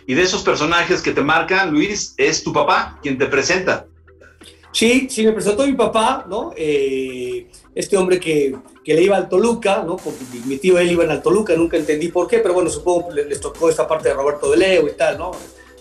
Y 0.07 0.13
de 0.15 0.23
esos 0.23 0.43
personajes 0.43 1.01
que 1.01 1.11
te 1.11 1.21
marcan, 1.21 1.71
Luis, 1.71 2.13
es 2.17 2.43
tu 2.43 2.51
papá 2.51 2.99
quien 3.01 3.17
te 3.17 3.27
presenta. 3.27 3.87
Sí, 4.71 5.07
sí, 5.09 5.25
me 5.25 5.33
presentó 5.33 5.65
mi 5.65 5.73
papá, 5.73 6.25
¿no? 6.29 6.53
Eh, 6.55 7.47
este 7.75 7.97
hombre 7.97 8.19
que, 8.19 8.55
que, 8.83 8.93
le 8.93 9.03
iba 9.03 9.17
al 9.17 9.29
Toluca, 9.29 9.83
¿no? 9.85 9.97
Porque 9.97 10.19
mi 10.45 10.57
tío 10.57 10.77
él 10.79 10.91
iba 10.91 11.03
al 11.03 11.21
Toluca, 11.21 11.55
nunca 11.55 11.77
entendí 11.77 12.09
por 12.09 12.27
qué, 12.27 12.39
pero 12.39 12.53
bueno, 12.53 12.69
supongo 12.69 13.09
que 13.09 13.23
les 13.23 13.39
tocó 13.39 13.69
esta 13.69 13.87
parte 13.87 14.09
de 14.09 14.15
Roberto 14.15 14.51
de 14.51 14.57
Leo 14.57 14.87
y 14.87 14.93
tal, 14.93 15.17
¿no? 15.17 15.31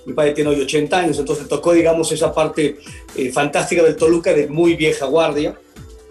Mi 0.07 0.14
padre 0.14 0.33
tiene 0.33 0.50
hoy 0.50 0.61
80 0.61 0.99
años, 0.99 1.19
entonces 1.19 1.47
tocó, 1.47 1.73
digamos, 1.73 2.11
esa 2.12 2.33
parte 2.33 2.78
eh, 3.16 3.30
fantástica 3.33 3.83
del 3.83 3.97
Toluca 3.97 4.33
de 4.33 4.49
muy 4.49 4.75
vieja 4.75 5.07
guardia. 5.07 5.59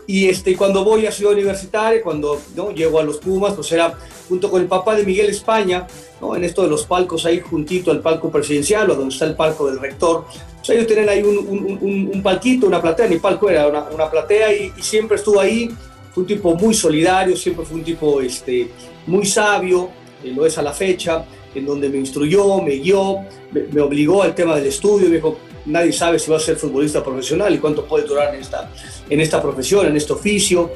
Y 0.05 0.27
este, 0.27 0.57
cuando 0.57 0.83
voy 0.83 1.05
a 1.05 1.11
Ciudad 1.11 1.33
Universitaria, 1.33 2.01
cuando 2.01 2.41
¿no? 2.55 2.71
llego 2.71 2.99
a 2.99 3.03
los 3.03 3.17
Pumas, 3.17 3.53
pues 3.53 3.71
era 3.71 3.95
junto 4.27 4.49
con 4.49 4.61
el 4.61 4.67
papá 4.67 4.95
de 4.95 5.03
Miguel 5.03 5.29
España, 5.29 5.85
¿no? 6.19 6.35
en 6.35 6.43
esto 6.43 6.63
de 6.63 6.67
los 6.67 6.85
palcos 6.85 7.25
ahí 7.25 7.39
juntito 7.39 7.91
al 7.91 8.01
palco 8.01 8.31
presidencial 8.31 8.89
o 8.89 8.95
donde 8.95 9.13
está 9.13 9.25
el 9.25 9.35
palco 9.35 9.67
del 9.67 9.79
rector. 9.79 10.25
O 10.59 10.65
sea, 10.65 10.75
ellos 10.75 10.87
tienen 10.87 11.09
ahí 11.09 11.21
un, 11.21 11.37
un, 11.37 11.77
un, 11.81 12.11
un 12.11 12.23
palquito, 12.23 12.65
una 12.65 12.81
platea, 12.81 13.07
ni 13.07 13.17
palco 13.17 13.49
era, 13.49 13.67
una, 13.67 13.83
una 13.83 14.09
platea 14.09 14.51
y, 14.53 14.73
y, 14.75 14.81
siempre 14.81 15.17
estuvo 15.17 15.39
ahí. 15.39 15.69
Fue 16.11 16.21
un 16.21 16.27
tipo 16.27 16.55
muy 16.55 16.73
solidario, 16.73 17.35
siempre 17.35 17.65
fue 17.65 17.77
un 17.77 17.83
tipo 17.83 18.21
este, 18.21 18.69
muy 19.07 19.25
sabio, 19.25 19.89
eh, 20.23 20.31
lo 20.35 20.45
es 20.45 20.57
a 20.57 20.61
la 20.61 20.73
fecha, 20.73 21.25
en 21.53 21.65
donde 21.65 21.89
me 21.89 21.97
instruyó, 21.97 22.61
me 22.61 22.75
guió, 22.75 23.19
me, 23.51 23.63
me 23.71 23.81
obligó 23.81 24.23
al 24.23 24.35
tema 24.35 24.55
del 24.55 24.67
estudio, 24.67 25.09
me 25.09 25.15
dijo, 25.15 25.37
nadie 25.65 25.93
sabe 25.93 26.19
si 26.19 26.29
va 26.29 26.37
a 26.37 26.39
ser 26.39 26.57
futbolista 26.57 27.03
profesional 27.03 27.53
y 27.53 27.59
cuánto 27.59 27.85
puede 27.85 28.05
durar 28.05 28.33
en 28.33 28.41
esta, 28.41 28.71
en 29.09 29.21
esta 29.21 29.41
profesión, 29.41 29.85
en 29.87 29.95
este 29.95 30.13
oficio. 30.13 30.71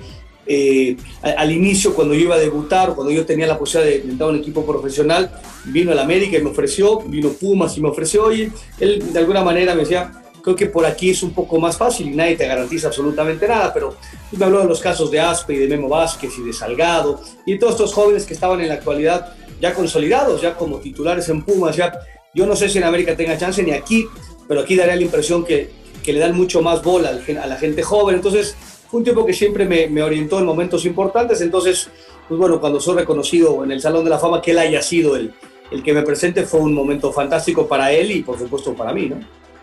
Eh, 0.45 0.97
al 1.21 1.51
inicio, 1.51 1.95
cuando 1.95 2.13
yo 2.13 2.21
iba 2.21 2.35
a 2.35 2.39
debutar, 2.39 2.93
cuando 2.95 3.13
yo 3.13 3.25
tenía 3.25 3.47
la 3.47 3.57
posibilidad 3.57 4.03
de 4.03 4.11
entrar 4.11 4.29
a 4.29 4.33
un 4.33 4.39
equipo 4.39 4.65
profesional, 4.65 5.31
vino 5.65 5.91
el 5.91 5.99
América 5.99 6.37
y 6.37 6.43
me 6.43 6.49
ofreció, 6.49 6.99
vino 6.99 7.29
Pumas 7.29 7.77
y 7.77 7.81
me 7.81 7.89
ofreció, 7.89 8.31
y 8.33 8.51
él 8.79 9.13
de 9.13 9.19
alguna 9.19 9.41
manera 9.43 9.73
me 9.73 9.81
decía, 9.81 10.22
creo 10.43 10.55
que 10.55 10.65
por 10.65 10.85
aquí 10.85 11.09
es 11.11 11.23
un 11.23 11.33
poco 11.33 11.59
más 11.59 11.77
fácil 11.77 12.07
y 12.07 12.15
nadie 12.15 12.35
te 12.35 12.45
garantiza 12.45 12.87
absolutamente 12.87 13.47
nada, 13.47 13.73
pero 13.73 13.95
me 14.31 14.45
habló 14.45 14.59
de 14.59 14.65
los 14.65 14.81
casos 14.81 15.09
de 15.09 15.19
Aspe 15.19 15.53
y 15.53 15.57
de 15.57 15.67
Memo 15.67 15.87
Vázquez 15.87 16.33
y 16.37 16.43
de 16.43 16.51
Salgado 16.51 17.21
y 17.45 17.53
de 17.53 17.59
todos 17.59 17.73
estos 17.73 17.93
jóvenes 17.93 18.25
que 18.25 18.33
estaban 18.33 18.59
en 18.59 18.67
la 18.67 18.75
actualidad 18.75 19.33
ya 19.61 19.73
consolidados, 19.73 20.41
ya 20.41 20.55
como 20.55 20.79
titulares 20.79 21.29
en 21.29 21.43
Pumas, 21.43 21.77
ya 21.77 21.93
yo 22.33 22.45
no 22.45 22.55
sé 22.55 22.67
si 22.67 22.79
en 22.79 22.83
América 22.83 23.15
tenga 23.15 23.37
chance 23.37 23.63
ni 23.63 23.71
aquí, 23.71 24.05
pero 24.47 24.61
aquí 24.61 24.75
daría 24.75 24.95
la 24.95 25.01
impresión 25.01 25.45
que, 25.45 25.69
que 26.03 26.11
le 26.11 26.19
dan 26.19 26.35
mucho 26.35 26.61
más 26.61 26.83
bola 26.83 27.09
a 27.09 27.47
la 27.47 27.55
gente 27.55 27.83
joven. 27.83 28.15
Entonces, 28.15 28.55
fue 28.89 28.99
un 28.99 29.03
tipo 29.05 29.25
que 29.25 29.33
siempre 29.33 29.65
me, 29.65 29.87
me 29.87 30.01
orientó 30.01 30.39
en 30.39 30.45
momentos 30.45 30.83
importantes. 30.85 31.41
Entonces, 31.41 31.89
pues 32.27 32.39
bueno, 32.39 32.59
cuando 32.59 32.81
soy 32.81 32.95
reconocido 32.95 33.63
en 33.63 33.71
el 33.71 33.79
Salón 33.79 34.03
de 34.03 34.09
la 34.09 34.17
Fama, 34.17 34.41
que 34.41 34.51
él 34.51 34.59
haya 34.59 34.81
sido 34.81 35.15
el, 35.15 35.31
el 35.71 35.83
que 35.83 35.93
me 35.93 36.01
presente 36.01 36.43
fue 36.43 36.59
un 36.59 36.73
momento 36.73 37.13
fantástico 37.13 37.67
para 37.67 37.91
él 37.91 38.11
y 38.11 38.23
por 38.23 38.37
supuesto 38.37 38.73
para 38.73 38.93
mí, 38.93 39.09
¿no? 39.09 39.17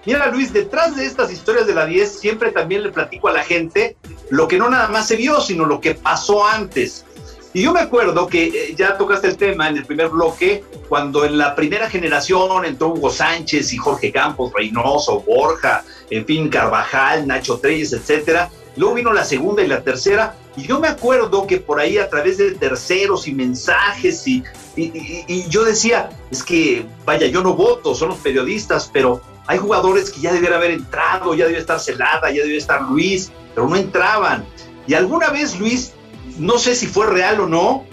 Mira, 0.07 0.28
Luis, 0.28 0.52
detrás 0.52 0.97
de 0.97 1.04
estas 1.04 1.30
historias 1.30 1.66
de 1.66 1.75
la 1.75 1.85
10 1.85 2.21
siempre 2.21 2.52
también 2.52 2.83
le 2.83 2.90
platico 2.90 3.28
a 3.28 3.33
la 3.33 3.45
gente 3.45 3.97
lo 4.30 4.49
que 4.49 4.59
no 4.59 4.71
nada 4.71 4.88
más 4.88 5.09
se 5.09 5.16
vio, 5.16 5.40
sino 5.40 5.66
lo 5.66 5.80
que 5.80 5.95
pasó 5.95 6.47
antes. 6.47 7.04
Y 7.52 7.62
yo 7.62 7.73
me 7.73 7.80
acuerdo 7.80 8.28
que 8.28 8.45
eh, 8.45 8.75
ya 8.76 8.97
tocaste 8.97 9.26
el 9.26 9.37
tema 9.37 9.69
en 9.69 9.76
el 9.76 9.85
primer 9.85 10.09
bloque, 10.09 10.64
cuando 10.88 11.25
en 11.25 11.37
la 11.37 11.57
primera 11.57 11.90
generación 11.90 12.64
entró 12.64 12.88
Hugo 12.88 13.11
Sánchez 13.11 13.73
y 13.73 13.76
Jorge 13.76 14.12
Campos, 14.12 14.52
Reynoso, 14.54 15.21
Borja, 15.21 15.85
en 16.11 16.25
fin, 16.25 16.49
Carvajal, 16.49 17.26
Nacho 17.26 17.59
Treyes, 17.59 17.92
etcétera. 17.92 18.50
Luego 18.76 18.95
vino 18.95 19.12
la 19.12 19.25
segunda 19.25 19.62
y 19.62 19.66
la 19.66 19.83
tercera, 19.83 20.37
y 20.57 20.62
yo 20.62 20.78
me 20.78 20.87
acuerdo 20.87 21.47
que 21.47 21.59
por 21.59 21.80
ahí 21.80 21.99
a 21.99 22.09
través 22.09 22.38
de 22.38 22.52
terceros 22.52 23.26
y 23.26 23.35
mensajes 23.35 24.26
y, 24.28 24.45
y, 24.76 25.49
yo 25.49 25.64
decía, 25.64 26.11
es 26.30 26.42
que, 26.45 26.87
vaya, 27.04 27.26
yo 27.26 27.42
no 27.42 27.54
voto, 27.54 27.97
son 27.97 28.11
los 28.11 28.19
periodistas, 28.19 28.88
pero 28.92 29.21
hay 29.47 29.59
jugadores 29.59 30.11
que 30.11 30.20
ya 30.20 30.32
debieran 30.32 30.59
haber 30.59 30.73
entrado, 30.73 31.35
ya 31.35 31.44
debía 31.47 31.61
estar 31.61 31.80
Celada, 31.80 32.30
ya 32.30 32.42
debía 32.42 32.59
estar 32.59 32.82
Luis, 32.82 33.32
pero 33.54 33.68
no 33.68 33.76
entraban. 33.76 34.44
Y 34.87 34.94
alguna 34.94 35.30
vez, 35.30 35.59
Luis, 35.59 35.92
no 36.38 36.59
sé 36.59 36.75
si 36.75 36.87
fue 36.87 37.06
real 37.06 37.40
o 37.40 37.47
no, 37.47 37.85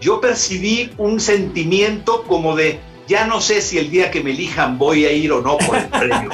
yo 0.00 0.20
percibí 0.20 0.92
un 0.98 1.20
sentimiento 1.20 2.22
como 2.24 2.54
de, 2.54 2.80
ya 3.08 3.26
no 3.26 3.40
sé 3.40 3.62
si 3.62 3.78
el 3.78 3.90
día 3.90 4.10
que 4.10 4.22
me 4.22 4.30
elijan 4.30 4.78
voy 4.78 5.04
a 5.04 5.12
ir 5.12 5.32
o 5.32 5.40
no 5.40 5.56
por 5.58 5.76
el 5.76 5.88
premio. 5.88 6.30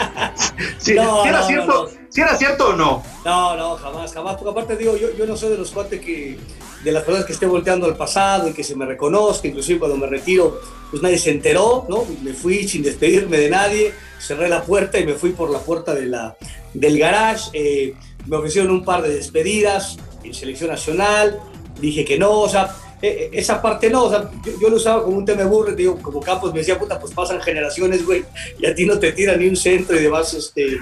si, 0.79 0.93
era 0.93 1.43
cierto, 1.47 1.91
era 2.21 2.37
cierto 2.37 2.69
o 2.69 2.73
no. 2.75 3.03
No, 3.25 3.57
no, 3.57 3.77
jamás, 3.77 4.13
jamás. 4.13 4.37
Porque 4.37 4.51
aparte 4.51 4.77
digo, 4.77 4.97
yo, 4.97 5.15
yo 5.17 5.27
no 5.27 5.37
soy 5.37 5.51
de 5.51 5.59
los 5.59 5.71
cuates 5.71 6.01
que, 6.01 6.39
de 6.85 6.93
las 6.93 7.03
personas 7.05 7.27
que 7.27 7.33
esté 7.33 7.47
volteando 7.47 7.87
al 7.87 7.97
pasado 7.97 8.49
y 8.49 8.53
que 8.53 8.63
se 8.63 8.77
me 8.77 8.85
reconozca, 8.85 9.49
inclusive 9.49 9.79
cuando 9.79 9.97
me 9.97 10.07
retiro, 10.07 10.61
pues 10.91 11.03
nadie 11.03 11.19
se 11.19 11.31
enteró, 11.31 11.87
¿no? 11.89 12.05
Me 12.23 12.35
fui 12.35 12.69
sin 12.69 12.83
despedirme 12.83 13.39
de 13.39 13.51
nadie 13.51 13.95
cerré 14.23 14.49
la 14.49 14.63
puerta 14.63 14.99
y 14.99 15.07
me 15.07 15.15
fui 15.15 15.31
por 15.31 15.51
la 15.51 15.59
puerta 15.59 15.95
de 15.95 16.07
la, 16.07 16.37
del 16.73 16.99
garage. 16.99 17.51
Eh, 17.53 17.95
me 18.27 18.37
ofrecieron 18.37 18.71
un 18.71 18.85
par 18.85 19.03
de 19.03 19.15
despedidas 19.15 19.97
en 20.23 20.33
selección 20.33 20.71
nacional, 20.71 21.41
dije 21.81 22.05
que 22.05 22.19
no, 22.19 22.41
o 22.41 22.49
sea, 22.49 22.75
e, 23.01 23.09
e, 23.09 23.31
esa 23.33 23.61
parte 23.61 23.91
no, 23.91 24.05
o 24.05 24.11
sea, 24.11 24.31
yo, 24.61 24.69
lo 24.69 24.77
usaba 24.77 25.03
como 25.03 25.17
un 25.17 25.25
tema 25.25 25.45
burro, 25.45 25.75
digo, 25.75 25.99
como 26.01 26.21
Campos 26.21 26.53
me 26.53 26.61
decía, 26.61 26.79
puta, 26.79 27.01
pues 27.01 27.13
pasan 27.13 27.41
generaciones, 27.41 28.07
güey, 28.07 28.25
y 28.61 28.67
a 28.67 28.75
ti 28.75 28.87
no 28.87 28.99
te 28.99 29.11
tiran 29.13 29.41
ni 29.41 29.49
un 29.49 29.57
centro 29.57 29.97
y 29.97 30.03
demás, 30.03 30.33
este, 30.35 30.79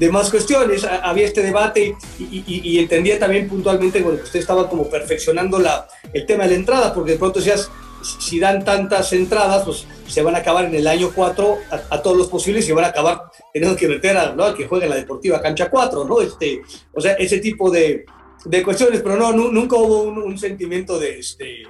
demás 0.00 0.30
cuestiones. 0.30 0.84
Había 0.84 1.26
este 1.26 1.42
debate 1.42 1.94
y, 2.18 2.78
entendía 2.78 3.18
también 3.18 3.48
puntualmente 3.48 4.02
que 4.02 4.08
usted 4.08 4.40
estaba 4.40 4.68
como 4.68 4.88
perfeccionando 4.88 5.60
la, 5.60 5.86
el 6.12 6.26
tema 6.26 6.44
de 6.44 6.50
la 6.50 6.56
entrada, 6.56 6.92
porque 6.92 7.12
de 7.12 7.18
pronto 7.18 7.38
decías, 7.38 7.70
si 8.18 8.40
dan 8.40 8.64
tantas 8.64 9.12
entradas, 9.12 9.62
pues 9.64 9.86
se 10.06 10.22
van 10.22 10.34
a 10.34 10.38
acabar 10.38 10.64
en 10.64 10.74
el 10.74 10.86
año 10.86 11.12
4 11.14 11.58
a, 11.90 12.02
todos 12.02 12.16
los 12.16 12.28
posibles 12.28 12.66
y 12.66 12.72
van 12.72 12.86
a 12.86 12.88
acabar 12.88 13.24
teniendo 13.52 13.76
que 13.76 13.88
meter 13.88 14.16
a, 14.16 14.32
¿no? 14.32 14.54
que 14.54 14.66
juega 14.66 14.86
en 14.86 14.90
la 14.90 14.96
Deportiva 14.96 15.40
Cancha 15.42 15.68
4, 15.68 16.04
¿no? 16.06 16.20
Este, 16.22 16.62
o 16.94 17.00
sea, 17.00 17.12
ese 17.12 17.38
tipo 17.38 17.70
de, 17.70 18.06
de 18.46 18.62
cuestiones, 18.62 19.02
pero 19.02 19.16
no, 19.16 19.32
nunca 19.32 19.76
hubo 19.76 20.04
un, 20.04 20.38
sentimiento 20.38 20.98
de, 20.98 21.18
este, 21.18 21.64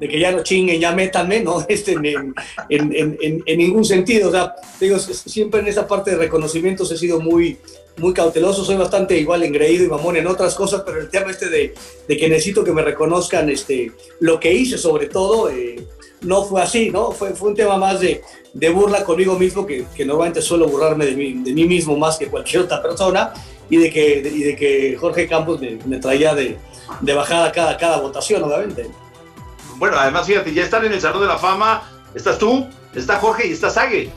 de 0.00 0.08
que 0.08 0.18
ya 0.18 0.32
no 0.32 0.42
chinguen, 0.42 0.80
ya 0.80 0.92
métanme, 0.92 1.40
¿no? 1.40 1.64
Este, 1.68 1.92
en, 1.92 2.34
en, 2.68 3.16
en, 3.20 3.42
en, 3.46 3.58
ningún 3.58 3.84
sentido, 3.84 4.28
o 4.28 4.32
sea, 4.32 4.54
digo, 4.80 4.98
siempre 4.98 5.60
en 5.60 5.68
esa 5.68 5.86
parte 5.86 6.12
de 6.12 6.16
reconocimientos 6.16 6.90
he 6.90 6.96
sido 6.96 7.20
muy, 7.20 7.58
muy 7.98 8.12
cauteloso, 8.12 8.64
soy 8.64 8.76
bastante 8.76 9.16
igual 9.16 9.42
engreído 9.42 9.84
y 9.84 9.88
mamón 9.88 10.16
en 10.16 10.26
otras 10.26 10.54
cosas, 10.54 10.82
pero 10.84 11.00
el 11.00 11.10
tema 11.10 11.30
este 11.30 11.48
de, 11.48 11.74
de 12.08 12.16
que 12.16 12.28
necesito 12.28 12.64
que 12.64 12.72
me 12.72 12.82
reconozcan 12.82 13.48
este, 13.50 13.92
lo 14.20 14.40
que 14.40 14.52
hice 14.52 14.78
sobre 14.78 15.06
todo, 15.06 15.48
eh, 15.50 15.86
no 16.22 16.42
fue 16.44 16.62
así, 16.62 16.90
¿no? 16.90 17.12
Fue, 17.12 17.34
fue 17.34 17.50
un 17.50 17.54
tema 17.54 17.76
más 17.76 18.00
de, 18.00 18.22
de 18.52 18.70
burla 18.70 19.04
conmigo 19.04 19.38
mismo, 19.38 19.66
que, 19.66 19.84
que, 19.94 20.04
normalmente 20.04 20.42
suelo 20.42 20.66
burlarme 20.68 21.06
de 21.06 21.14
mí, 21.14 21.34
de 21.34 21.52
mí 21.52 21.64
mismo 21.64 21.96
más 21.96 22.16
que 22.16 22.28
cualquier 22.28 22.62
otra 22.62 22.82
persona, 22.82 23.32
y 23.70 23.76
de 23.76 23.90
que, 23.90 24.18
y 24.18 24.42
de 24.42 24.56
que 24.56 24.96
Jorge 24.96 25.26
Campos 25.28 25.60
me, 25.60 25.78
me 25.86 25.98
traía 25.98 26.34
de, 26.34 26.56
de, 27.00 27.12
bajada 27.12 27.52
cada, 27.52 27.76
cada 27.76 28.00
votación, 28.00 28.42
obviamente. 28.42 28.86
Bueno, 29.76 29.96
además, 29.98 30.26
fíjate, 30.26 30.52
ya 30.52 30.62
están 30.62 30.84
en 30.84 30.92
el 30.92 31.00
Salón 31.00 31.22
de 31.22 31.28
la 31.28 31.38
Fama, 31.38 31.82
estás 32.14 32.38
tú, 32.38 32.66
está 32.94 33.16
Jorge 33.16 33.48
y 33.48 33.52
está 33.52 33.70
Sague. 33.70 34.10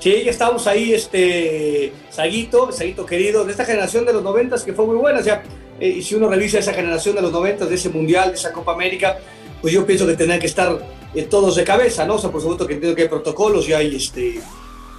Sí, 0.00 0.22
ya 0.24 0.30
estamos 0.30 0.66
ahí, 0.66 0.94
este, 0.94 1.92
Saguito, 2.10 2.72
Saguito 2.72 3.04
querido, 3.04 3.44
de 3.44 3.50
esta 3.50 3.66
generación 3.66 4.06
de 4.06 4.14
los 4.14 4.22
noventas 4.22 4.62
que 4.62 4.72
fue 4.72 4.86
muy 4.86 4.96
buena, 4.96 5.20
o 5.20 5.22
sea, 5.22 5.42
eh, 5.78 5.88
y 5.88 6.02
si 6.02 6.14
uno 6.14 6.28
revisa 6.28 6.58
esa 6.58 6.72
generación 6.72 7.14
de 7.14 7.22
los 7.22 7.32
noventas, 7.32 7.68
de 7.68 7.74
ese 7.74 7.90
Mundial, 7.90 8.30
de 8.30 8.36
esa 8.36 8.52
Copa 8.52 8.72
América, 8.72 9.18
pues 9.60 9.74
yo 9.74 9.84
pienso 9.84 10.06
que 10.06 10.14
tendrían 10.14 10.40
que 10.40 10.46
estar 10.46 10.78
eh, 11.14 11.22
todos 11.24 11.56
de 11.56 11.64
cabeza, 11.64 12.06
¿no? 12.06 12.14
O 12.14 12.18
sea, 12.18 12.30
por 12.30 12.40
supuesto 12.40 12.66
que 12.66 12.74
entiendo 12.74 12.96
que 12.96 13.02
hay 13.02 13.08
protocolos 13.08 13.68
y 13.68 13.74
hay, 13.74 13.94
este, 13.96 14.40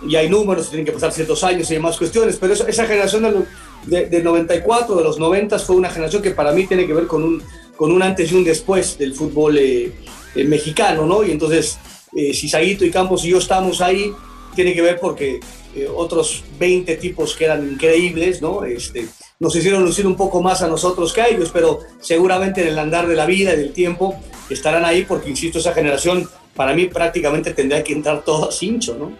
y 0.08 0.16
hay 0.16 0.30
números, 0.30 0.70
tienen 0.70 0.86
que 0.86 0.92
pasar 0.92 1.12
ciertos 1.12 1.44
años 1.44 1.70
y 1.72 1.76
demás 1.76 1.98
cuestiones, 1.98 2.38
pero 2.38 2.54
esa, 2.54 2.86
generación 2.86 3.48
de, 3.86 4.06
de, 4.06 4.22
94, 4.24 4.96
de 4.96 5.04
los 5.04 5.18
90, 5.18 5.58
fue 5.60 5.76
una 5.76 5.90
generación 5.90 6.22
que 6.22 6.32
para 6.32 6.52
mí 6.52 6.68
tiene 6.68 6.86
que 6.86 6.94
ver 6.94 7.08
con 7.08 7.24
un, 7.24 7.44
con 7.82 7.92
un 7.92 8.04
antes 8.04 8.32
y 8.32 8.36
un 8.36 8.44
después 8.44 8.96
del 9.00 9.16
fútbol 9.16 9.58
eh, 9.58 9.92
mexicano, 10.36 11.08
¿no? 11.08 11.24
Y 11.24 11.32
entonces, 11.32 11.80
si 12.14 12.48
Saguito 12.48 12.86
y 12.86 12.92
Campos 12.92 13.26
y 13.26 13.30
yo 13.30 13.40
estamos 13.40 13.82
ahí, 13.82 14.14
tiene 14.54 14.76
que 14.76 14.84
ver 14.84 15.00
porque 15.00 15.40
eh, 15.76 15.88
otros 15.92 16.44
20 16.60 16.96
tipos 16.98 17.36
que 17.36 17.46
eran 17.46 17.68
increíbles, 17.68 18.40
¿no? 18.40 18.66
Este, 18.66 19.08
nos 19.40 19.56
hicieron 19.56 19.84
lucir 19.84 20.06
un 20.06 20.16
poco 20.16 20.44
más 20.44 20.62
a 20.62 20.68
nosotros 20.68 21.12
que 21.12 21.22
a 21.22 21.30
ellos, 21.30 21.50
pero 21.52 21.80
seguramente 22.00 22.62
en 22.62 22.68
el 22.68 22.78
andar 22.78 23.08
de 23.08 23.16
la 23.16 23.26
vida 23.26 23.56
y 23.56 23.58
del 23.58 23.74
tiempo 23.74 24.16
estarán 24.52 24.86
ahí 24.86 25.04
porque, 25.04 25.32
insisto, 25.32 25.58
esa 25.58 25.74
generación 25.74 26.30
para 26.56 26.76
mí 26.76 26.86
prácticamente 26.86 27.52
tendría 27.52 27.84
que 27.84 27.94
entrar 27.94 28.24
todo 28.24 28.52
cincho, 28.52 28.96
¿no? 28.96 29.18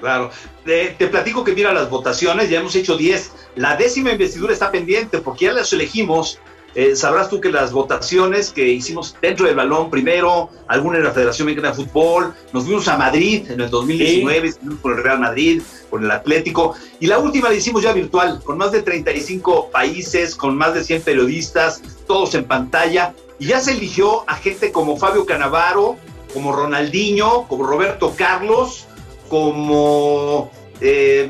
Claro. 0.00 0.32
te 0.64 1.06
platico 1.06 1.44
que 1.44 1.52
mira 1.52 1.72
las 1.72 1.88
votaciones, 1.88 2.50
ya 2.50 2.58
hemos 2.58 2.74
hecho 2.74 2.96
10. 2.96 3.32
La 3.54 3.76
décima 3.76 4.10
investidura 4.10 4.52
está 4.52 4.72
pendiente 4.72 5.18
porque 5.18 5.44
ya 5.44 5.52
las 5.52 5.72
elegimos 5.72 6.40
eh, 6.78 6.94
sabrás 6.94 7.28
tú 7.28 7.40
que 7.40 7.50
las 7.50 7.72
votaciones 7.72 8.52
que 8.52 8.68
hicimos 8.68 9.16
dentro 9.20 9.46
del 9.46 9.56
balón, 9.56 9.90
primero, 9.90 10.48
alguna 10.68 10.98
en 10.98 11.02
la 11.02 11.10
Federación 11.10 11.46
Mexicana 11.46 11.74
de 11.74 11.84
Fútbol, 11.84 12.32
nos 12.52 12.66
fuimos 12.66 12.86
a 12.86 12.96
Madrid 12.96 13.50
en 13.50 13.60
el 13.60 13.68
2019, 13.68 14.54
con 14.80 14.92
el 14.92 15.02
Real 15.02 15.18
Madrid, 15.18 15.60
con 15.90 16.04
el 16.04 16.10
Atlético, 16.12 16.76
y 17.00 17.08
la 17.08 17.18
última 17.18 17.48
la 17.48 17.56
hicimos 17.56 17.82
ya 17.82 17.92
virtual, 17.92 18.40
con 18.44 18.58
más 18.58 18.70
de 18.70 18.82
35 18.82 19.72
países, 19.72 20.36
con 20.36 20.56
más 20.56 20.72
de 20.72 20.84
100 20.84 21.02
periodistas, 21.02 21.82
todos 22.06 22.36
en 22.36 22.44
pantalla, 22.44 23.12
y 23.40 23.46
ya 23.46 23.58
se 23.58 23.72
eligió 23.72 24.22
a 24.30 24.36
gente 24.36 24.70
como 24.70 24.96
Fabio 24.96 25.26
Canavaro, 25.26 25.96
como 26.32 26.52
Ronaldinho, 26.52 27.48
como 27.48 27.66
Roberto 27.66 28.14
Carlos, 28.16 28.86
como 29.28 30.52
eh, 30.80 31.28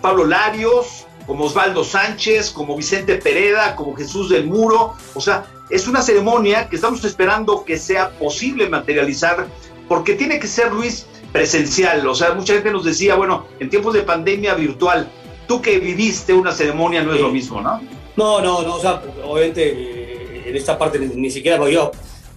Pablo 0.00 0.24
Larios, 0.24 1.07
como 1.28 1.44
Osvaldo 1.44 1.84
Sánchez, 1.84 2.50
como 2.50 2.74
Vicente 2.74 3.16
Pereda, 3.16 3.76
como 3.76 3.94
Jesús 3.94 4.30
del 4.30 4.46
Muro. 4.46 4.94
O 5.14 5.20
sea, 5.20 5.44
es 5.68 5.86
una 5.86 6.00
ceremonia 6.00 6.70
que 6.70 6.76
estamos 6.76 7.04
esperando 7.04 7.66
que 7.66 7.76
sea 7.76 8.08
posible 8.18 8.66
materializar, 8.66 9.46
porque 9.88 10.14
tiene 10.14 10.40
que 10.40 10.46
ser, 10.46 10.72
Luis, 10.72 11.06
presencial. 11.30 12.06
O 12.08 12.14
sea, 12.14 12.32
mucha 12.32 12.54
gente 12.54 12.70
nos 12.72 12.82
decía, 12.82 13.14
bueno, 13.14 13.46
en 13.60 13.68
tiempos 13.68 13.92
de 13.92 14.04
pandemia 14.04 14.54
virtual, 14.54 15.06
tú 15.46 15.60
que 15.60 15.78
viviste 15.78 16.32
una 16.32 16.50
ceremonia 16.50 17.02
no 17.02 17.12
es 17.12 17.20
lo 17.20 17.28
mismo, 17.28 17.60
¿no? 17.60 17.78
No, 18.16 18.40
no, 18.40 18.62
no, 18.62 18.76
o 18.76 18.80
sea, 18.80 19.02
obviamente 19.22 19.68
eh, 19.70 20.48
en 20.48 20.56
esta 20.56 20.78
parte 20.78 20.98
ni, 20.98 21.30
siquiera 21.30 21.58
voy 21.58 21.74
yo 21.74 21.92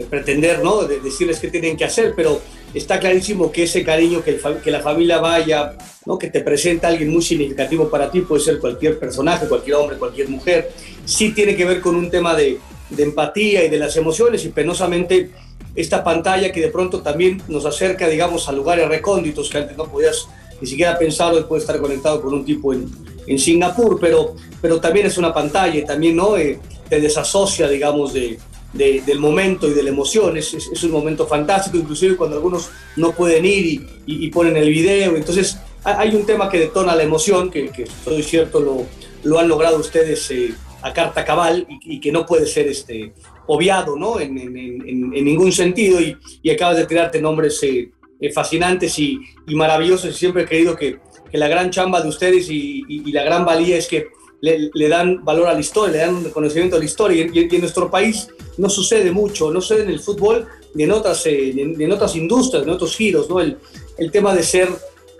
pretender, 0.09 0.63
¿no? 0.63 0.83
De 0.83 0.99
decirles 0.99 1.39
qué 1.39 1.49
tienen 1.49 1.77
que 1.77 1.85
hacer, 1.85 2.13
pero 2.15 2.41
está 2.73 2.99
clarísimo 2.99 3.51
que 3.51 3.63
ese 3.63 3.83
cariño, 3.83 4.23
que, 4.23 4.39
la 4.71 4.79
familia 4.79 5.19
vaya, 5.19 5.73
¿no? 6.05 6.17
que 6.17 6.29
te 6.29 6.41
presenta 6.41 6.87
alguien 6.87 7.09
muy 7.09 7.21
significativo 7.21 7.89
para 7.89 8.09
ti, 8.09 8.21
puede 8.21 8.41
ser 8.41 8.59
cualquier 8.59 8.97
personaje, 8.97 9.47
cualquier 9.47 9.75
hombre, 9.75 9.97
cualquier 9.97 10.29
mujer, 10.29 10.71
sí 11.05 11.33
tiene 11.33 11.55
que 11.55 11.65
ver 11.65 11.81
con 11.81 11.95
un 11.95 12.09
tema 12.09 12.35
de, 12.35 12.59
empatía 12.97 13.63
y 13.63 13.69
de 13.69 13.77
las 13.77 13.95
emociones 13.95 14.43
y 14.43 14.49
penosamente 14.49 15.29
esta 15.75 16.03
pantalla 16.03 16.51
que 16.51 16.59
de 16.59 16.67
pronto 16.67 17.01
también 17.01 17.41
nos 17.47 17.65
acerca, 17.65 18.07
digamos, 18.09 18.49
a 18.49 18.51
lugares 18.51 18.89
recónditos 18.89 19.49
que 19.49 19.59
antes 19.59 19.77
no 19.77 19.85
podías 19.85 20.27
ni 20.59 20.67
siquiera 20.67 20.99
pensar 20.99 21.33
hoy 21.33 21.43
puede 21.43 21.61
estar 21.61 21.79
conectado 21.79 22.21
con 22.21 22.33
un 22.33 22.43
tipo 22.43 22.73
en, 22.73 22.91
en 23.25 23.39
Singapur, 23.39 23.97
pero, 23.99 24.35
pero 24.61 24.81
también 24.81 25.05
es 25.05 25.17
una 25.17 25.33
pantalla 25.33 25.79
y 25.79 25.85
también 25.85 26.17
¿no? 26.17 26.35
Eh, 26.35 26.59
te 26.89 26.99
desasocia, 26.99 27.69
digamos, 27.69 28.13
de, 28.13 28.37
del 28.73 29.19
momento 29.19 29.67
y 29.67 29.73
de 29.73 29.83
la 29.83 29.89
emoción. 29.89 30.37
Es, 30.37 30.83
un 30.83 30.91
momento 30.91 31.27
fantástico, 31.27 31.77
inclusive 31.77 32.15
cuando 32.15 32.37
algunos 32.37 32.69
no 32.95 33.11
pueden 33.11 33.45
ir 33.45 33.87
y, 34.05 34.29
ponen 34.29 34.57
el 34.57 34.69
video. 34.69 35.15
Entonces 35.15 35.57
hay 35.83 36.15
un 36.15 36.25
tema 36.25 36.49
que 36.49 36.59
detona 36.59 36.95
la 36.95 37.03
emoción, 37.03 37.49
que, 37.49 37.69
que 37.69 37.83
estoy 37.83 38.23
cierto 38.23 38.59
lo, 38.59 38.85
lo 39.23 39.39
han 39.39 39.47
logrado 39.47 39.77
ustedes 39.77 40.29
eh, 40.31 40.53
a 40.81 40.93
carta 40.93 41.25
cabal 41.25 41.67
y, 41.69 41.99
que 41.99 42.11
no 42.11 42.25
puede 42.25 42.45
ser 42.45 42.67
este, 42.67 43.13
obviado 43.47 43.95
¿no? 43.95 44.19
en, 44.19 44.37
en, 44.37 45.11
ningún 45.25 45.51
sentido. 45.51 45.99
Y, 45.99 46.17
y, 46.41 46.49
acabas 46.49 46.77
de 46.77 46.85
tirarte 46.85 47.21
nombres 47.21 47.61
eh, 47.63 47.91
eh, 48.19 48.31
fascinantes 48.31 48.97
y, 48.99 49.19
y, 49.47 49.55
maravillosos. 49.55 50.15
Siempre 50.15 50.43
he 50.43 50.45
creído 50.45 50.75
que, 50.75 50.99
que, 51.29 51.37
la 51.37 51.47
gran 51.47 51.71
chamba 51.71 52.01
de 52.01 52.09
ustedes 52.09 52.49
y, 52.49 52.83
y 52.87 53.11
la 53.11 53.23
gran 53.23 53.45
valía 53.45 53.77
es 53.77 53.87
que 53.87 54.07
le, 54.41 54.89
dan 54.89 55.23
valor 55.23 55.47
a 55.47 55.53
la 55.53 55.59
historia, 55.59 55.91
le 55.91 55.97
dan 55.99 56.23
reconocimiento 56.23 56.75
a 56.75 56.79
la 56.79 56.85
historia. 56.85 57.27
Y, 57.31 57.39
en 57.39 57.61
nuestro 57.61 57.89
país 57.89 58.27
no 58.57 58.69
sucede 58.69 59.11
mucho, 59.11 59.51
no 59.51 59.61
sucede 59.61 59.83
en 59.83 59.89
el 59.89 59.99
fútbol 59.99 60.47
ni 60.73 60.83
en 60.83 60.91
otras, 60.91 61.25
eh, 61.25 61.53
en, 61.57 61.91
otras 61.91 62.15
industrias, 62.15 62.63
en 62.63 62.69
otros 62.69 62.95
giros, 62.95 63.29
¿no? 63.29 63.39
El, 63.39 63.57
el 63.97 64.11
tema 64.11 64.33
de 64.33 64.43
ser, 64.43 64.69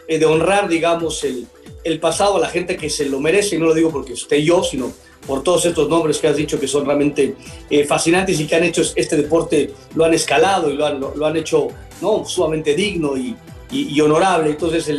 eh, 0.07 0.17
de 0.17 0.25
honrar, 0.25 0.67
digamos, 0.67 1.23
el, 1.23 1.45
el, 1.83 1.99
pasado 1.99 2.37
a 2.37 2.39
la 2.39 2.47
gente 2.47 2.77
que 2.77 2.89
se 2.89 3.05
lo 3.05 3.19
merece, 3.19 3.55
y 3.55 3.59
no 3.59 3.65
lo 3.65 3.73
digo 3.73 3.91
porque 3.91 4.13
esté 4.13 4.43
yo, 4.43 4.63
sino 4.63 4.91
por 5.27 5.43
todos 5.43 5.65
estos 5.65 5.87
nombres 5.87 6.17
que 6.17 6.27
has 6.27 6.35
dicho 6.35 6.59
que 6.59 6.67
son 6.67 6.85
realmente 6.85 7.35
eh, 7.69 7.85
fascinantes 7.85 8.39
y 8.39 8.47
que 8.47 8.55
han 8.55 8.63
hecho 8.63 8.81
este 8.95 9.17
deporte, 9.17 9.71
lo 9.93 10.05
han 10.05 10.13
escalado 10.13 10.71
y 10.71 10.73
lo 10.75 10.85
han, 10.85 10.99
lo, 10.99 11.25
han 11.25 11.37
hecho 11.37 11.67
¿no? 12.01 12.25
sumamente 12.25 12.73
digno 12.73 13.15
y, 13.15 13.35
y, 13.71 14.01
honorable. 14.01 14.49
Entonces, 14.49 14.89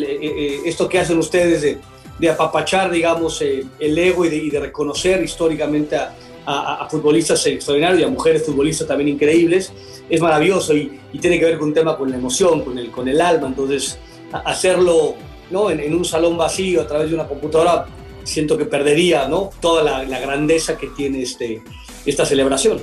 esto 0.64 0.88
que 0.88 0.99
hacen 0.99 1.19
ustedes 1.19 1.62
de 1.62 1.79
de 2.19 2.31
apapachar, 2.31 2.90
digamos, 2.90 3.40
eh, 3.42 3.64
el 3.78 3.99
ego 3.99 4.25
y 4.25 4.50
de, 4.50 4.61
reconocer 4.61 5.23
históricamente 5.23 5.97
a, 5.97 6.88
futbolistas 6.90 7.47
extraordinarios 7.47 8.00
y 8.00 8.04
a 8.04 8.09
mujeres 8.09 8.45
futbolistas 8.45 8.87
también 8.87 9.09
increíbles, 9.09 9.73
es 10.09 10.21
maravilloso 10.21 10.75
y, 10.75 11.00
tiene 11.21 11.38
que 11.38 11.45
ver 11.45 11.59
con 11.59 11.69
un 11.69 11.75
tema 11.75 11.97
con 11.97 12.11
la 12.11 12.16
emoción, 12.16 12.62
con 12.62 12.78
el, 12.78 12.90
con 12.90 13.09
el 13.09 13.21
alma. 13.21 13.49
Entonces, 13.49 13.99
hacerlo 14.33 15.14
¿no? 15.50 15.71
En, 15.71 15.95
un 15.95 16.04
salón 16.04 16.37
vacío 16.37 16.81
a 16.81 16.87
través 16.87 17.11
de 17.11 17.14
una 17.14 17.28
computadora, 17.28 17.87
siento 18.25 18.57
que 18.57 18.64
perdería 18.64 19.28
¿no? 19.28 19.50
toda 19.61 20.04
la, 20.04 20.21
grandeza 20.21 20.76
que 20.76 20.88
tiene 20.88 21.23
este, 21.23 21.62
esta 22.04 22.25
celebración. 22.25 22.81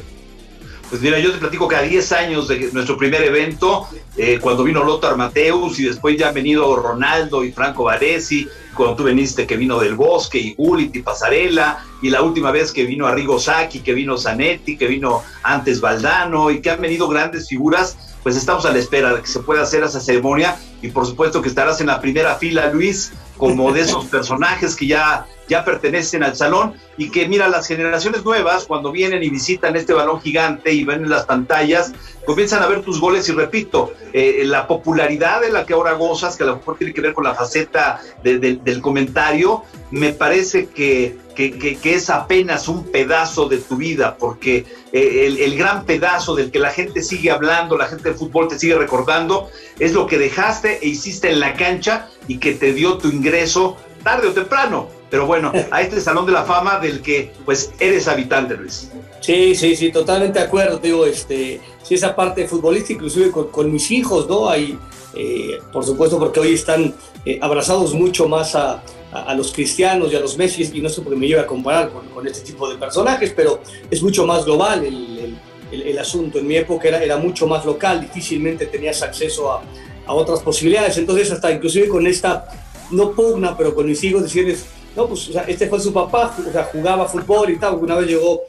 Pues 0.89 1.03
mira, 1.03 1.19
yo 1.19 1.31
te 1.31 1.37
platico 1.37 1.67
que 1.67 1.75
a 1.75 1.83
10 1.83 2.11
años 2.13 2.47
de 2.47 2.71
nuestro 2.73 2.97
primer 2.97 3.21
evento, 3.21 3.87
eh, 4.17 4.39
cuando 4.41 4.63
vino 4.63 4.83
Lothar 4.83 5.17
Mateus 5.17 5.79
y 5.79 5.83
después 5.83 6.17
ya 6.17 6.29
han 6.29 6.33
venido 6.33 6.75
Ronaldo 6.75 7.43
y 7.43 7.51
Franco 7.51 7.83
Varesi, 7.83 8.47
cuando 8.73 8.95
tú 8.95 9.03
viniste 9.03 9.45
que 9.45 9.55
vino 9.55 9.79
Del 9.79 9.93
Bosque 9.93 10.39
y 10.39 10.55
Gullit 10.55 10.95
y 10.95 11.03
Pasarela, 11.03 11.85
y 12.01 12.09
la 12.09 12.23
última 12.23 12.49
vez 12.49 12.71
que 12.71 12.85
vino 12.85 13.05
Arrigo 13.05 13.39
Sacchi, 13.39 13.81
que 13.81 13.93
vino 13.93 14.17
Zanetti, 14.17 14.77
que 14.77 14.87
vino 14.87 15.21
antes 15.43 15.79
Valdano 15.79 16.49
y 16.49 16.59
que 16.59 16.71
han 16.71 16.81
venido 16.81 17.07
grandes 17.07 17.47
figuras, 17.47 17.97
pues 18.23 18.35
estamos 18.35 18.65
a 18.65 18.71
la 18.71 18.79
espera 18.79 19.13
de 19.13 19.21
que 19.21 19.27
se 19.27 19.41
pueda 19.41 19.61
hacer 19.61 19.83
esa 19.83 19.99
ceremonia 19.99 20.57
y 20.81 20.87
por 20.87 21.05
supuesto 21.05 21.41
que 21.41 21.49
estarás 21.49 21.81
en 21.81 21.87
la 21.87 22.01
primera 22.01 22.35
fila, 22.35 22.71
Luis, 22.71 23.13
como 23.37 23.71
de 23.71 23.81
esos 23.81 24.05
personajes 24.07 24.75
que 24.75 24.87
ya 24.87 25.27
ya 25.49 25.65
pertenecen 25.65 26.23
al 26.23 26.35
salón 26.35 26.75
y 26.97 27.09
que 27.09 27.27
mira, 27.27 27.49
las 27.49 27.67
generaciones 27.67 28.23
nuevas 28.23 28.65
cuando 28.65 28.91
vienen 28.91 29.23
y 29.23 29.29
visitan 29.29 29.75
este 29.75 29.93
balón 29.93 30.21
gigante 30.21 30.71
y 30.71 30.83
ven 30.83 31.03
en 31.03 31.09
las 31.09 31.25
pantallas, 31.25 31.91
comienzan 32.25 32.61
a 32.61 32.67
ver 32.67 32.83
tus 32.83 33.01
goles. 33.01 33.27
Y 33.27 33.31
repito, 33.31 33.91
eh, 34.13 34.43
la 34.45 34.67
popularidad 34.67 35.41
de 35.41 35.49
la 35.49 35.65
que 35.65 35.73
ahora 35.73 35.93
gozas, 35.93 36.37
que 36.37 36.43
a 36.43 36.47
lo 36.47 36.57
mejor 36.57 36.77
tiene 36.77 36.93
que 36.93 37.01
ver 37.01 37.13
con 37.13 37.23
la 37.23 37.33
faceta 37.33 37.99
del 38.23 38.81
comentario, 38.81 39.63
me 39.91 40.13
parece 40.13 40.67
que, 40.67 41.17
que, 41.35 41.79
es 41.83 42.09
apenas 42.09 42.67
un 42.67 42.83
pedazo 42.91 43.47
de 43.47 43.57
tu 43.57 43.77
vida, 43.77 44.17
porque 44.17 44.65
eh, 44.91 45.25
el, 45.25 45.39
el, 45.39 45.57
gran 45.57 45.85
pedazo 45.85 46.35
del 46.35 46.51
que 46.51 46.59
la 46.59 46.69
gente 46.69 47.01
sigue 47.01 47.31
hablando, 47.31 47.77
la 47.77 47.87
gente 47.87 48.09
del 48.09 48.17
fútbol 48.17 48.47
te 48.47 48.59
sigue 48.59 48.75
recordando, 48.75 49.49
es 49.79 49.93
lo 49.93 50.05
que 50.05 50.19
dejaste 50.19 50.79
e 50.83 50.87
hiciste 50.87 51.31
en 51.31 51.39
la 51.39 51.53
cancha 51.53 52.09
y 52.27 52.37
que 52.37 52.53
te 52.53 52.73
dio 52.73 52.97
tu 52.97 53.07
ingreso 53.07 53.77
tarde 54.03 54.27
o 54.27 54.33
temprano 54.33 54.99
pero 55.09 55.25
bueno, 55.25 55.51
a 55.71 55.81
este 55.81 55.99
Salón 56.01 56.25
de 56.25 56.31
la 56.31 56.43
Fama 56.43 56.79
del 56.79 57.01
que 57.01 57.31
pues 57.45 57.71
eres 57.79 58.07
habitante, 58.07 58.55
Luis. 58.55 58.91
Sí, 59.21 59.55
sí, 59.55 59.75
sí, 59.75 59.91
totalmente 59.91 60.39
de 60.39 60.45
acuerdo, 60.45 60.77
digo, 60.77 61.05
este, 61.05 61.59
sí, 61.83 61.95
esa 61.95 62.15
parte 62.15 62.47
futbolística, 62.47 62.93
inclusive 62.93 63.31
con, 63.31 63.71
mis 63.71 63.91
hijos, 63.91 64.27
¿no? 64.27 64.49
Hay, 64.49 64.77
eh, 65.15 65.59
por 65.73 65.85
supuesto, 65.85 66.17
porque 66.17 66.39
hoy 66.39 66.53
están 66.53 66.95
eh, 67.25 67.37
abrazados 67.41 67.93
mucho 67.93 68.27
más 68.27 68.55
a, 68.55 68.81
a, 69.11 69.33
los 69.35 69.51
cristianos 69.51 70.11
y 70.11 70.15
a 70.15 70.19
los 70.19 70.37
Messi, 70.37 70.69
y 70.73 70.81
no 70.81 70.89
sé 70.89 71.01
por 71.01 71.13
qué 71.13 71.19
me 71.19 71.27
lleva 71.27 71.41
a 71.41 71.47
comparar 71.47 71.89
con, 71.89 72.07
con, 72.07 72.25
este 72.27 72.41
tipo 72.41 72.69
de 72.69 72.77
personajes, 72.77 73.33
pero 73.35 73.61
es 73.91 74.01
mucho 74.01 74.25
más 74.25 74.45
global 74.45 74.85
el, 74.85 75.37
el, 75.71 75.81
el, 75.81 75.99
asunto. 75.99 76.39
En 76.39 76.47
mi 76.47 76.55
época 76.55 76.87
era, 76.87 77.03
era 77.03 77.17
mucho 77.17 77.45
más 77.45 77.65
local, 77.65 78.01
difícilmente 78.01 78.67
tenías 78.67 79.01
acceso 79.03 79.51
a, 79.51 79.61
a 80.05 80.13
otras 80.13 80.39
posibilidades, 80.39 80.97
entonces 80.97 81.29
hasta 81.31 81.51
inclusive 81.51 81.89
con 81.89 82.07
esta, 82.07 82.47
no 82.91 83.11
pugna, 83.11 83.55
pero 83.57 83.73
con 83.75 83.85
mis 83.85 84.03
hijos 84.03 84.23
decirles, 84.23 84.65
no, 84.95 85.07
pues 85.07 85.29
este 85.47 85.67
fue 85.67 85.79
su 85.79 85.93
papá, 85.93 86.35
o 86.47 86.51
sea, 86.51 86.63
jugaba 86.65 87.07
fútbol 87.07 87.51
y 87.51 87.57
tal. 87.57 87.75
Una 87.75 87.95
vez 87.95 88.07
llegó 88.07 88.41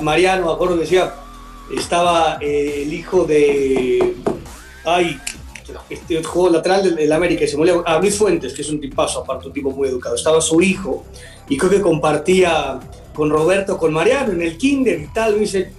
Mariano, 0.00 0.46
me 0.46 0.52
acuerdo 0.52 0.74
que 0.76 0.82
decía, 0.82 1.12
estaba 1.76 2.38
eh, 2.40 2.82
el 2.82 2.92
hijo 2.92 3.24
de. 3.24 4.14
Ay, 4.84 5.18
este 5.88 6.22
juego 6.22 6.50
lateral 6.50 6.96
del, 6.96 7.12
América, 7.12 7.44
y 7.44 7.48
se 7.48 7.56
murió, 7.56 7.86
a 7.86 7.98
Luis 7.98 8.16
Fuentes, 8.16 8.52
que 8.52 8.62
es 8.62 8.70
un 8.70 8.80
tipazo, 8.80 9.20
aparte, 9.20 9.46
un 9.46 9.52
tipo 9.52 9.70
muy 9.70 9.88
educado. 9.88 10.14
Estaba 10.14 10.40
su 10.40 10.60
hijo, 10.60 11.04
y 11.48 11.56
creo 11.56 11.70
que 11.70 11.80
compartía 11.80 12.80
con 13.14 13.30
Roberto, 13.30 13.76
con 13.76 13.92
Mariano 13.92 14.32
en 14.32 14.42
el 14.42 14.56
kinder 14.56 15.00
y 15.00 15.06
tal. 15.08 15.34
Me 15.34 15.40
dice, 15.40 15.72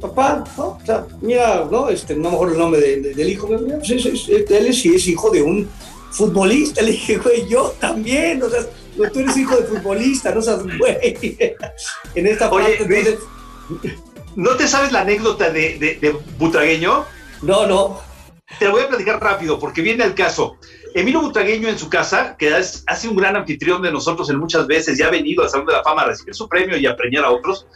papá, 0.00 0.44
¿no? 0.56 0.78
O 0.82 0.86
sea, 0.86 1.06
mira, 1.20 1.66
¿no? 1.70 1.88
Este, 1.88 2.14
no 2.16 2.30
me 2.30 2.34
acuerdo 2.36 2.54
el 2.54 2.60
nombre 2.60 2.80
del 2.80 3.28
hijo, 3.28 3.48
pero, 3.48 3.78
pues, 3.78 3.90
él 3.90 4.66
es, 4.66 4.84
es 4.86 5.08
hijo 5.08 5.30
de 5.30 5.42
un 5.42 5.68
futbolista. 6.12 6.82
Le 6.82 6.92
dije, 6.92 7.16
güey, 7.16 7.48
yo 7.48 7.74
también, 7.80 8.42
o 8.42 8.48
sea 8.48 8.60
no, 8.96 9.10
tú 9.10 9.20
eres 9.20 9.36
hijo 9.36 9.56
de 9.56 9.64
futbolista, 9.64 10.34
no 10.34 10.42
seas 10.42 10.62
güey. 10.78 11.16
En 12.14 12.26
esta 12.26 12.50
parte. 12.50 13.18
¿No 14.36 14.56
te 14.56 14.66
sabes 14.66 14.92
la 14.92 15.02
anécdota 15.02 15.50
de, 15.50 15.78
de, 15.78 16.16
Butragueño? 16.38 17.04
No, 17.42 17.66
no. 17.66 18.00
Te 18.58 18.66
la 18.66 18.70
voy 18.70 18.82
a 18.82 18.88
platicar 18.88 19.22
rápido 19.22 19.58
porque 19.58 19.82
viene 19.82 20.04
el 20.04 20.14
caso. 20.14 20.56
Emilio 20.94 21.22
Butragueño 21.22 21.68
en 21.68 21.78
su 21.78 21.88
casa, 21.88 22.36
que 22.38 22.56
es, 22.56 22.84
ha 22.86 22.96
sido 22.96 23.12
un 23.12 23.18
gran 23.18 23.34
anfitrión 23.34 23.80
de 23.80 23.90
nosotros 23.90 24.28
en 24.28 24.38
muchas 24.38 24.66
veces, 24.66 24.98
ya 24.98 25.06
ha 25.06 25.10
venido 25.10 25.42
al 25.42 25.48
Salón 25.48 25.66
de 25.66 25.72
la 25.72 25.82
Fama 25.82 26.02
a 26.02 26.06
recibir 26.06 26.34
su 26.34 26.48
premio 26.48 26.76
y 26.76 26.86
a 26.86 26.94
premiar 26.94 27.24
a 27.24 27.30
otros, 27.30 27.66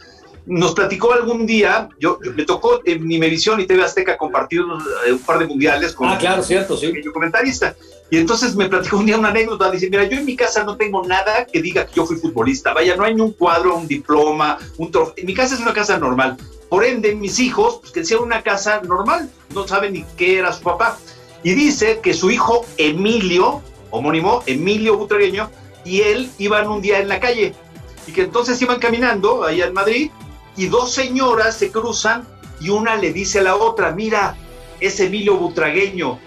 nos 0.47 0.73
platicó 0.73 1.11
algún 1.11 1.45
día, 1.45 1.89
yo, 1.99 2.19
me 2.35 2.45
tocó 2.45 2.79
en 2.85 3.05
Nimevisión 3.05 3.59
y 3.59 3.65
TV 3.65 3.83
Azteca 3.83 4.17
compartir 4.17 4.61
un, 4.61 4.81
eh, 5.05 5.11
un 5.11 5.19
par 5.19 5.39
de 5.39 5.45
mundiales 5.45 5.93
con 5.93 6.07
ah, 6.07 6.17
claro, 6.17 6.41
cierto, 6.41 6.77
sí. 6.77 6.85
el 6.85 7.11
comentarista. 7.11 7.75
Y 8.09 8.17
entonces 8.17 8.55
me 8.55 8.69
platicó 8.69 8.97
un 8.97 9.05
día 9.05 9.17
una 9.17 9.27
anécdota, 9.27 9.69
dice, 9.69 9.89
mira, 9.89 10.05
yo 10.05 10.17
en 10.17 10.25
mi 10.25 10.37
casa 10.37 10.63
no 10.63 10.77
tengo 10.77 11.05
nada 11.05 11.45
que 11.45 11.61
diga 11.61 11.85
que 11.85 11.95
yo 11.95 12.05
fui 12.05 12.15
futbolista, 12.15 12.73
vaya, 12.73 12.95
no 12.95 13.03
hay 13.03 13.13
ni 13.13 13.21
un 13.21 13.33
cuadro, 13.33 13.75
un 13.75 13.87
diploma, 13.87 14.57
un 14.77 14.89
trofeo, 14.89 15.25
mi 15.25 15.33
casa 15.33 15.55
es 15.55 15.59
una 15.59 15.73
casa 15.73 15.99
normal, 15.99 16.37
por 16.69 16.85
ende, 16.85 17.13
mis 17.13 17.39
hijos, 17.39 17.79
pues 17.81 17.91
que 17.91 18.05
sea 18.05 18.19
una 18.19 18.41
casa 18.43 18.81
normal, 18.81 19.29
no 19.53 19.67
saben 19.67 19.93
ni 19.93 20.05
qué 20.15 20.39
era 20.39 20.53
su 20.53 20.63
papá, 20.63 20.97
y 21.43 21.53
dice 21.53 21.99
que 22.01 22.13
su 22.13 22.31
hijo 22.31 22.65
Emilio, 22.77 23.61
homónimo, 23.89 24.41
Emilio 24.45 24.97
Butragueño, 24.97 25.49
y 25.83 26.01
él 26.01 26.29
iban 26.37 26.67
un 26.67 26.81
día 26.81 26.99
en 26.99 27.09
la 27.09 27.19
calle, 27.19 27.53
y 28.07 28.13
que 28.13 28.21
entonces 28.21 28.61
iban 28.61 28.79
caminando 28.79 29.43
allá 29.43 29.65
en 29.65 29.73
Madrid, 29.73 30.11
y 30.57 30.67
dos 30.67 30.91
señoras 30.91 31.55
se 31.55 31.71
cruzan, 31.71 32.27
y 32.59 32.69
una 32.69 32.95
le 32.95 33.13
dice 33.13 33.39
a 33.39 33.43
la 33.43 33.55
otra, 33.55 33.91
mira, 33.91 34.35
es 34.79 34.99
Emilio 34.99 35.37
Butragueño, 35.37 36.19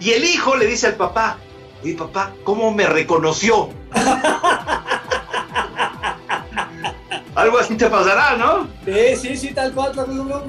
y 0.00 0.10
el 0.10 0.24
hijo 0.24 0.56
le 0.56 0.66
dice 0.66 0.86
al 0.86 0.94
papá, 0.94 1.38
oye 1.82 1.94
papá, 1.94 2.32
¿cómo 2.44 2.72
me 2.72 2.86
reconoció? 2.86 3.68
Algo 7.34 7.58
así 7.58 7.76
te 7.76 7.88
pasará, 7.88 8.36
¿no? 8.36 8.68
Sí, 8.84 9.16
sí, 9.16 9.36
sí, 9.36 9.54
tal 9.54 9.72
cual. 9.72 9.92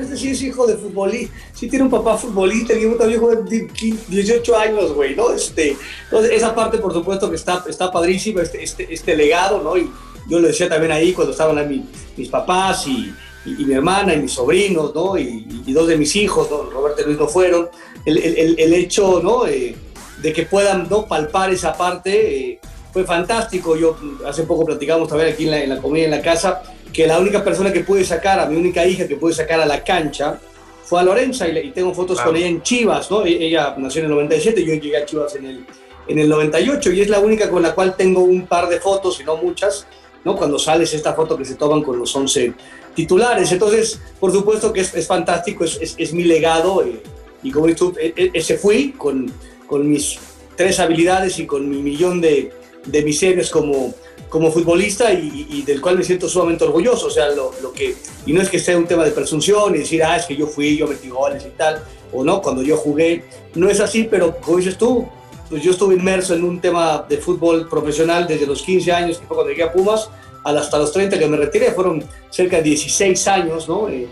Este 0.01 0.17
sí 0.17 0.31
es 0.31 0.41
hijo 0.41 0.67
de 0.67 0.75
futbolista. 0.75 1.33
Sí 1.53 1.69
tiene 1.69 1.85
un 1.85 1.89
papá 1.89 2.17
futbolista, 2.17 2.73
y 2.73 2.83
un 2.83 2.97
viejo 2.97 3.29
de 3.29 3.69
18 4.09 4.57
años, 4.57 4.93
güey, 4.93 5.15
¿no? 5.15 5.31
Este, 5.31 5.77
entonces, 6.03 6.31
esa 6.31 6.53
parte, 6.53 6.79
por 6.79 6.91
supuesto, 6.91 7.29
que 7.29 7.37
está, 7.37 7.63
está 7.69 7.89
padrísima, 7.89 8.41
este, 8.41 8.61
este, 8.61 8.93
este 8.93 9.15
legado, 9.15 9.63
¿no? 9.63 9.77
Y 9.77 9.89
yo 10.27 10.39
lo 10.39 10.47
decía 10.47 10.69
también 10.69 10.91
ahí 10.91 11.13
cuando 11.13 11.31
estaban 11.31 11.57
ahí 11.57 11.83
mis, 12.15 12.29
papás 12.29 12.87
y, 12.87 13.13
y, 13.45 13.65
mi 13.65 13.73
hermana 13.73 14.13
y 14.13 14.21
mis 14.21 14.31
sobrinos, 14.31 14.93
¿no? 14.93 15.17
Y, 15.17 15.45
dos 15.67 15.87
de 15.87 15.97
mis 15.97 16.15
hijos, 16.15 16.49
¿no? 16.49 16.69
Roberto 16.69 17.01
y 17.01 17.05
Luis 17.05 17.19
no 17.19 17.27
fueron 17.27 17.69
el, 18.05 18.73
hecho 18.73 19.21
¿no? 19.23 19.47
Eh, 19.47 19.75
de 20.21 20.33
que 20.33 20.43
puedan 20.43 20.87
¿no? 20.89 21.05
palpar 21.05 21.51
esa 21.51 21.73
parte 21.73 22.51
eh, 22.51 22.59
fue 22.91 23.03
fantástico. 23.03 23.75
Yo 23.75 23.97
hace 24.25 24.43
poco 24.43 24.65
platicamos 24.65 25.09
también 25.09 25.33
aquí 25.33 25.45
en 25.45 25.51
la, 25.51 25.63
en 25.63 25.69
la 25.69 25.77
comida 25.79 26.05
en 26.05 26.11
la 26.11 26.21
casa 26.21 26.61
que 26.93 27.07
la 27.07 27.19
única 27.19 27.43
persona 27.43 27.73
que 27.73 27.81
pude 27.81 28.05
sacar, 28.05 28.39
a 28.39 28.45
mi 28.45 28.55
única 28.55 28.85
hija 28.85 29.07
que 29.07 29.15
pude 29.15 29.33
sacar 29.33 29.59
a 29.59 29.65
la 29.65 29.83
cancha, 29.83 30.39
fue 30.83 30.99
a 30.99 31.03
Lorenza 31.03 31.47
y, 31.47 31.71
tengo 31.71 31.93
fotos 31.93 32.21
con 32.21 32.35
ella 32.35 32.47
en 32.47 32.61
Chivas, 32.61 33.09
¿no? 33.09 33.25
E, 33.25 33.31
ella 33.31 33.73
nació 33.77 34.01
en 34.01 34.05
el 34.05 34.11
97, 34.11 34.63
yo 34.63 34.73
llegué 34.75 34.97
a 34.97 35.05
Chivas 35.05 35.35
en 35.35 35.45
el, 35.45 35.65
en 36.07 36.19
el 36.19 36.29
98 36.29 36.91
y 36.91 37.01
es 37.01 37.09
la 37.09 37.19
única 37.19 37.49
con 37.49 37.63
la 37.63 37.73
cual 37.73 37.95
tengo 37.97 38.21
un 38.21 38.45
par 38.45 38.69
de 38.69 38.79
fotos, 38.79 39.19
y 39.19 39.23
no 39.23 39.37
muchas, 39.37 39.87
¿no? 40.23 40.35
Cuando 40.35 40.57
sales 40.59 40.93
esta 40.93 41.13
foto 41.13 41.37
que 41.37 41.45
se 41.45 41.55
toman 41.55 41.83
con 41.83 41.97
los 41.97 42.15
11 42.15 42.53
titulares. 42.95 43.51
Entonces, 43.51 43.99
por 44.19 44.31
supuesto 44.31 44.71
que 44.71 44.81
es, 44.81 44.93
es 44.93 45.07
fantástico, 45.07 45.63
es, 45.63 45.95
es, 45.97 46.13
mi 46.13 46.23
legado. 46.23 46.83
Eh, 46.83 47.01
y 47.41 47.51
como 47.51 47.67
dices 47.67 47.79
tú, 47.79 47.93
e, 47.99 48.13
e, 48.15 48.31
ese 48.33 48.57
fui 48.57 48.91
con, 48.91 49.31
con 49.67 49.89
mis 49.89 50.19
tres 50.55 50.79
habilidades 50.79 51.39
y 51.39 51.45
con 51.45 51.69
mi 51.69 51.81
millón 51.81 52.21
de, 52.21 52.51
de 52.85 53.01
miserias 53.03 53.49
como, 53.49 53.93
como 54.29 54.51
futbolista 54.51 55.11
y, 55.13 55.61
del 55.63 55.81
cual 55.81 55.97
me 55.97 56.03
siento 56.03 56.29
sumamente 56.29 56.63
orgulloso. 56.63 57.07
O 57.07 57.11
sea, 57.11 57.29
lo, 57.29 57.53
lo, 57.61 57.73
que, 57.73 57.95
y 58.25 58.33
no 58.33 58.41
es 58.41 58.49
que 58.49 58.59
sea 58.59 58.77
un 58.77 58.87
tema 58.87 59.03
de 59.03 59.11
presunción 59.11 59.75
y 59.75 59.79
decir, 59.79 60.03
ah, 60.03 60.17
es 60.17 60.25
que 60.25 60.35
yo 60.35 60.47
fui, 60.47 60.77
yo 60.77 60.87
metí 60.87 61.09
goles 61.09 61.43
y 61.45 61.57
tal, 61.57 61.83
o 62.11 62.23
no, 62.23 62.41
cuando 62.41 62.61
yo 62.61 62.77
jugué, 62.77 63.25
no 63.55 63.69
es 63.69 63.79
así, 63.79 64.07
pero 64.09 64.37
como 64.39 64.57
dices 64.57 64.77
tú, 64.77 65.07
pues 65.53 65.61
yo 65.61 65.69
estuve 65.69 65.93
inmerso 65.93 66.33
en 66.33 66.43
un 66.43 66.59
tema 66.59 67.05
de 67.07 67.19
fútbol 67.19 67.69
profesional 67.69 68.25
desde 68.25 68.47
los 68.47 68.63
15 68.63 68.91
años, 68.91 69.19
que 69.19 69.27
fue 69.27 69.35
cuando 69.35 69.51
llegué 69.51 69.61
a 69.61 69.71
Pumas, 69.71 70.09
hasta 70.43 70.79
los 70.79 70.91
30 70.91 71.19
que 71.19 71.27
me 71.27 71.37
retiré, 71.37 71.71
fueron 71.73 72.03
cerca 72.31 72.57
de 72.57 72.63
16 72.63 73.27
años, 73.27 73.69
¿no? 73.69 73.87
Eh, 73.87 74.07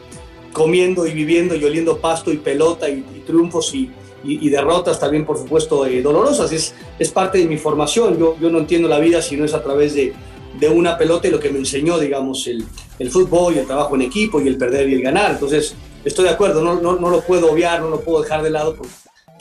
comiendo 0.53 1.07
y 1.07 1.13
viviendo 1.13 1.55
y 1.55 1.63
oliendo 1.63 1.97
pasto 1.97 2.31
y 2.31 2.37
pelota 2.37 2.87
y, 2.87 3.23
triunfos 3.25 3.73
y, 3.73 3.89
y, 4.23 4.49
derrotas 4.51 4.99
también, 4.99 5.25
por 5.25 5.39
supuesto, 5.39 5.83
eh, 5.87 6.03
dolorosas. 6.03 6.51
Es, 6.51 6.75
es 6.99 7.09
parte 7.09 7.39
de 7.39 7.47
mi 7.47 7.57
formación. 7.57 8.19
Yo, 8.19 8.37
yo 8.39 8.51
no 8.51 8.59
entiendo 8.59 8.87
la 8.87 8.99
vida 8.99 9.19
si 9.19 9.35
no 9.35 9.43
es 9.43 9.55
a 9.55 9.63
través 9.63 9.95
de, 9.95 10.13
de 10.59 10.69
una 10.69 10.95
pelota 10.95 11.27
y 11.27 11.31
lo 11.31 11.39
que 11.39 11.49
me 11.49 11.57
enseñó, 11.57 11.97
digamos, 11.97 12.45
el, 12.45 12.63
el 12.99 13.09
fútbol 13.09 13.55
y 13.55 13.57
el 13.57 13.65
trabajo 13.65 13.95
en 13.95 14.03
equipo 14.03 14.39
y 14.39 14.47
el 14.47 14.57
perder 14.59 14.87
y 14.89 14.93
el 14.93 15.01
ganar. 15.01 15.31
Entonces, 15.31 15.73
estoy 16.05 16.25
de 16.25 16.31
acuerdo, 16.31 16.61
no, 16.63 16.79
no, 16.79 16.97
no 16.97 17.09
lo 17.09 17.21
puedo 17.21 17.51
obviar, 17.51 17.81
no 17.81 17.89
lo 17.89 18.01
puedo 18.01 18.21
dejar 18.21 18.43
de 18.43 18.51
lado, 18.51 18.75
porque 18.75 18.93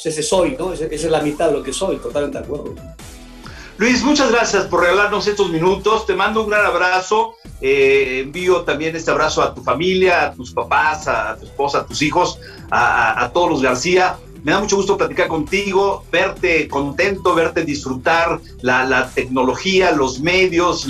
pues, 0.02 0.14
ese 0.18 0.22
soy, 0.22 0.56
¿no? 0.58 0.72
Esa 0.72 0.86
es 0.86 1.04
la 1.04 1.20
mitad 1.20 1.48
de 1.48 1.58
lo 1.58 1.62
que 1.62 1.72
soy, 1.72 1.96
totalmente 1.98 2.38
de 2.38 2.44
acuerdo. 2.44 2.74
Luis, 3.76 4.02
muchas 4.02 4.30
gracias 4.30 4.64
por 4.64 4.80
regalarnos 4.80 5.26
estos 5.26 5.50
minutos. 5.50 6.06
Te 6.06 6.14
mando 6.14 6.42
un 6.42 6.50
gran 6.50 6.66
abrazo. 6.66 7.34
Eh, 7.60 8.20
envío 8.24 8.62
también 8.62 8.94
este 8.96 9.10
abrazo 9.10 9.42
a 9.42 9.54
tu 9.54 9.62
familia, 9.62 10.26
a 10.26 10.32
tus 10.32 10.52
papás, 10.52 11.08
a, 11.08 11.36
tu 11.36 11.46
esposa, 11.46 11.78
a 11.78 11.86
tus 11.86 12.02
hijos, 12.02 12.38
a, 12.70 13.30
todos 13.32 13.50
los 13.50 13.62
García. 13.62 14.16
Me 14.42 14.52
da 14.52 14.60
mucho 14.60 14.76
gusto 14.76 14.96
platicar 14.96 15.28
contigo, 15.28 16.04
verte 16.10 16.66
contento, 16.68 17.34
verte 17.34 17.62
disfrutar 17.62 18.40
la, 18.62 19.10
tecnología, 19.14 19.92
los 19.92 20.20
medios, 20.20 20.86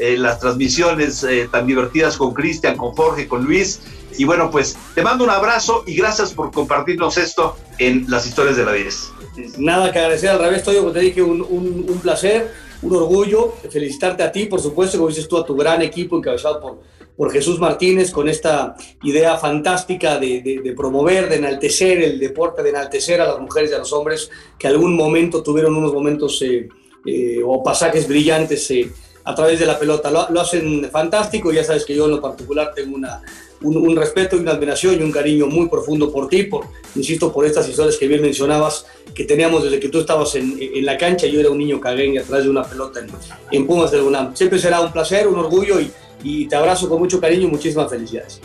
eh, 0.00 0.16
las 0.16 0.40
transmisiones 0.40 1.22
eh, 1.22 1.48
tan 1.50 1.66
divertidas 1.66 2.16
con 2.16 2.34
Cristian, 2.34 2.76
con 2.76 2.92
Jorge, 2.92 3.28
con 3.28 3.44
Luis. 3.44 3.80
Y 4.18 4.24
bueno, 4.24 4.50
pues 4.50 4.76
te 4.94 5.02
mando 5.02 5.24
un 5.24 5.30
abrazo 5.30 5.84
y 5.86 5.94
gracias 5.94 6.32
por 6.32 6.52
compartirnos 6.52 7.16
esto 7.16 7.56
en 7.78 8.04
las 8.08 8.26
historias 8.26 8.56
de 8.56 8.64
la 8.64 8.72
10 8.72 9.12
nada 9.58 9.92
que 9.92 9.98
agradecer, 9.98 10.30
al 10.30 10.38
revés, 10.38 10.62
Toyo, 10.62 10.80
como 10.80 10.92
te 10.92 11.00
dije, 11.00 11.22
un, 11.22 11.40
un, 11.40 11.98
placer, 12.00 12.50
un 12.82 12.94
orgullo, 12.94 13.54
felicitarte 13.70 14.22
a 14.22 14.32
ti, 14.32 14.46
por 14.46 14.60
supuesto, 14.60 14.98
como 14.98 15.08
dices 15.08 15.28
tú, 15.28 15.36
a 15.36 15.44
tu 15.44 15.56
gran 15.56 15.82
equipo 15.82 16.16
encabezado 16.16 16.60
por, 16.60 16.80
por 17.16 17.32
Jesús 17.32 17.58
Martínez, 17.58 18.10
con 18.10 18.28
esta 18.28 18.76
idea 19.02 19.36
fantástica 19.36 20.18
de, 20.18 20.60
de, 20.62 20.72
promover, 20.72 21.28
de 21.28 21.36
enaltecer 21.36 22.02
el 22.02 22.18
deporte, 22.18 22.62
de 22.62 22.70
enaltecer 22.70 23.20
a 23.20 23.26
las 23.26 23.40
mujeres 23.40 23.70
y 23.70 23.74
a 23.74 23.78
los 23.78 23.92
hombres 23.92 24.30
que 24.58 24.66
algún 24.66 24.96
momento 24.96 25.42
tuvieron 25.42 25.76
unos 25.76 25.92
momentos 25.92 26.40
eh, 26.42 26.68
eh, 27.06 27.40
o 27.44 27.62
pasajes 27.62 28.08
brillantes 28.08 28.70
eh, 28.70 28.90
a 29.24 29.34
través 29.34 29.58
de 29.58 29.66
la 29.66 29.78
pelota. 29.78 30.10
Lo, 30.10 30.28
lo, 30.30 30.40
hacen 30.40 30.88
fantástico, 30.90 31.52
ya 31.52 31.64
sabes 31.64 31.84
que 31.84 31.94
yo 31.94 32.06
en 32.06 32.12
lo 32.12 32.20
particular 32.20 32.72
tengo 32.74 32.96
una, 32.96 33.22
un, 33.62 33.96
respeto 33.96 34.36
y 34.36 34.40
una 34.40 34.52
admiración 34.52 35.00
y 35.00 35.02
un 35.02 35.12
cariño 35.12 35.46
muy 35.46 35.68
profundo 35.68 36.12
por 36.12 36.28
ti, 36.28 36.44
por, 36.44 36.66
insisto, 36.94 37.32
por 37.32 37.44
estas 37.44 37.68
historias 37.68 37.96
que 37.96 38.06
bien 38.06 38.22
mencionabas, 38.22 38.86
que 39.14 39.24
teníamos 39.24 39.64
desde 39.64 39.80
que 39.80 39.88
tú 39.88 40.00
estabas 40.00 40.34
en, 40.34 40.58
en 40.60 40.84
la 40.84 40.96
cancha, 40.96 41.26
yo 41.26 41.40
era 41.40 41.50
un 41.50 41.58
niño 41.58 41.80
caguengue 41.80 42.20
atrás 42.20 42.44
de 42.44 42.50
una 42.50 42.62
pelota 42.62 43.00
en, 43.00 43.08
en 43.50 43.66
Pumas 43.66 43.90
del 43.90 44.02
UNAM. 44.02 44.36
Siempre 44.36 44.58
será 44.58 44.80
un 44.80 44.92
placer, 44.92 45.26
un 45.26 45.38
orgullo 45.38 45.80
y, 45.80 45.90
y 46.22 46.46
te 46.46 46.56
abrazo 46.56 46.88
con 46.88 46.98
mucho 46.98 47.20
cariño 47.20 47.48
y 47.48 47.50
muchísimas 47.50 47.90
felicidades. 47.90 48.40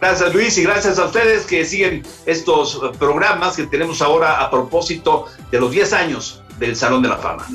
Gracias 0.00 0.34
Luis 0.34 0.58
y 0.58 0.64
gracias 0.64 0.98
a 0.98 1.04
ustedes 1.04 1.46
que 1.46 1.64
siguen 1.64 2.02
estos 2.26 2.80
programas 2.98 3.54
que 3.54 3.66
tenemos 3.68 4.02
ahora 4.02 4.40
a 4.40 4.50
propósito 4.50 5.26
de 5.52 5.60
los 5.60 5.70
10 5.70 5.92
años 5.92 6.42
del 6.58 6.74
Salón 6.74 7.02
de 7.02 7.08
la 7.08 7.18
Fama. 7.18 7.46